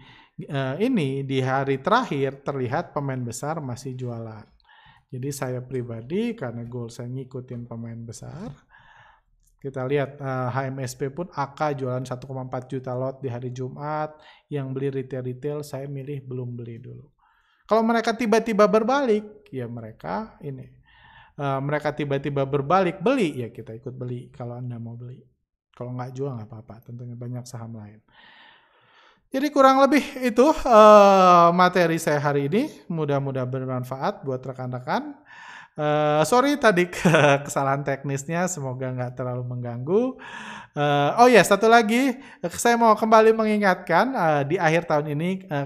uh, 0.52 0.76
ini 0.76 1.24
di 1.24 1.40
hari 1.40 1.80
terakhir 1.80 2.44
terlihat 2.44 2.92
pemain 2.92 3.24
besar 3.24 3.64
masih 3.64 3.96
jualan. 3.96 4.59
Jadi 5.10 5.30
saya 5.34 5.60
pribadi 5.66 6.38
karena 6.38 6.62
goal 6.70 6.94
saya 6.94 7.10
ngikutin 7.10 7.66
pemain 7.66 7.98
besar, 7.98 8.54
kita 9.60 9.84
lihat 9.84 10.24
uh, 10.24 10.48
eh, 10.48 10.70
HMSP 10.70 11.12
pun 11.12 11.28
AK 11.34 11.84
jualan 11.84 12.06
1,4 12.08 12.72
juta 12.72 12.96
lot 12.96 13.20
di 13.20 13.28
hari 13.28 13.52
Jumat. 13.52 14.16
Yang 14.48 14.68
beli 14.72 14.88
retail-retail 15.04 15.66
saya 15.68 15.86
milih 15.92 16.24
belum 16.24 16.56
beli 16.56 16.80
dulu. 16.80 17.12
Kalau 17.68 17.84
mereka 17.86 18.16
tiba-tiba 18.16 18.66
berbalik, 18.66 19.46
ya 19.52 19.68
mereka 19.68 20.40
ini. 20.42 20.66
Uh, 21.40 21.60
mereka 21.64 21.92
tiba-tiba 21.92 22.48
berbalik 22.48 23.00
beli, 23.04 23.46
ya 23.46 23.52
kita 23.52 23.76
ikut 23.76 23.94
beli 23.94 24.32
kalau 24.32 24.58
Anda 24.58 24.80
mau 24.80 24.96
beli. 24.96 25.22
Kalau 25.76 25.96
nggak 25.96 26.12
jual 26.12 26.36
nggak 26.36 26.50
apa-apa, 26.50 26.76
tentunya 26.92 27.16
banyak 27.16 27.44
saham 27.48 27.76
lain. 27.80 28.00
Jadi 29.30 29.54
kurang 29.54 29.78
lebih 29.78 30.02
itu 30.26 30.42
uh, 30.42 31.54
materi 31.54 32.02
saya 32.02 32.18
hari 32.18 32.50
ini. 32.50 32.66
Mudah-mudahan 32.90 33.46
bermanfaat 33.46 34.26
buat 34.26 34.42
rekan-rekan. 34.42 35.14
Uh, 35.80 36.28
sorry 36.28 36.60
tadi 36.60 36.92
kesalahan 37.48 37.88
teknisnya, 37.88 38.52
semoga 38.52 38.92
nggak 38.92 39.16
terlalu 39.16 39.48
mengganggu. 39.48 40.20
Uh, 40.76 41.24
oh 41.24 41.28
ya, 41.32 41.40
satu 41.40 41.72
lagi, 41.72 42.20
saya 42.60 42.76
mau 42.76 42.94
kembali 43.00 43.32
mengingatkan 43.32 44.12
uh, 44.12 44.42
di 44.44 44.60
akhir 44.60 44.92
tahun 44.92 45.16
ini 45.16 45.48
uh, 45.48 45.66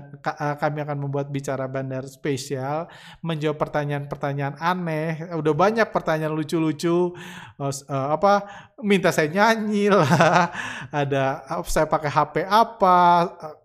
kami 0.61 0.85
akan 0.85 0.97
membuat 1.01 1.33
bicara 1.33 1.65
bandar 1.65 2.05
spesial, 2.05 2.85
menjawab 3.25 3.57
pertanyaan-pertanyaan 3.57 4.53
aneh. 4.61 5.33
Udah 5.33 5.53
banyak 5.57 5.89
pertanyaan 5.89 6.37
lucu-lucu, 6.37 7.17
uh, 7.57 7.73
uh, 7.89 8.07
apa 8.13 8.47
minta 8.85 9.09
saya 9.09 9.33
nyanyi 9.33 9.89
lah, 9.89 10.07
ada 11.03 11.41
saya 11.65 11.89
pakai 11.89 12.11
HP 12.13 12.35
apa, 12.45 12.99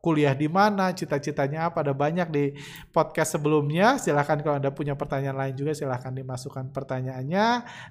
kuliah 0.00 0.32
di 0.32 0.48
mana, 0.48 0.96
cita-citanya 0.96 1.68
apa, 1.68 1.84
ada 1.84 1.92
banyak 1.92 2.28
di 2.32 2.44
podcast 2.90 3.36
sebelumnya. 3.36 4.00
Silahkan 4.00 4.40
kalau 4.40 4.58
anda 4.58 4.74
punya 4.74 4.96
pertanyaan 4.96 5.38
lain 5.38 5.54
juga 5.54 5.70
silahkan 5.70 6.10
dimasukkan 6.10 6.37
pertanyaannya. 6.46 7.46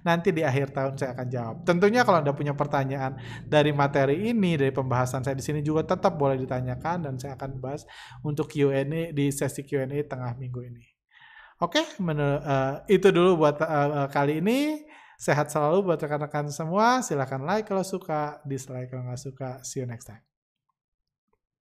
Nanti 0.07 0.31
di 0.31 0.45
akhir 0.47 0.71
tahun 0.71 0.95
saya 0.95 1.11
akan 1.17 1.27
jawab. 1.27 1.55
Tentunya 1.67 2.07
kalau 2.07 2.23
anda 2.23 2.31
punya 2.31 2.55
pertanyaan 2.55 3.19
dari 3.43 3.75
materi 3.75 4.31
ini, 4.31 4.55
dari 4.55 4.71
pembahasan 4.71 5.27
saya 5.27 5.35
di 5.35 5.43
sini 5.43 5.59
juga 5.59 5.83
tetap 5.83 6.15
boleh 6.15 6.39
ditanyakan 6.39 7.11
dan 7.11 7.13
saya 7.19 7.35
akan 7.35 7.59
bahas 7.59 7.83
untuk 8.23 8.47
Q&A 8.47 9.11
di 9.11 9.25
sesi 9.33 9.67
Q&A 9.67 10.05
tengah 10.07 10.37
minggu 10.37 10.61
ini. 10.63 10.85
Oke, 11.57 11.81
uh, 11.81 12.85
itu 12.85 13.09
dulu 13.09 13.41
buat 13.41 13.57
uh, 13.65 14.05
kali 14.13 14.39
ini. 14.45 14.85
Sehat 15.17 15.49
selalu 15.49 15.89
buat 15.89 15.97
rekan-rekan 15.97 16.53
semua. 16.53 17.01
Silahkan 17.01 17.41
like 17.41 17.65
kalau 17.65 17.81
suka, 17.81 18.37
dislike 18.45 18.93
kalau 18.93 19.09
nggak 19.09 19.17
suka. 19.17 19.49
See 19.65 19.81
you 19.81 19.89
next 19.89 20.05
time. 20.05 20.26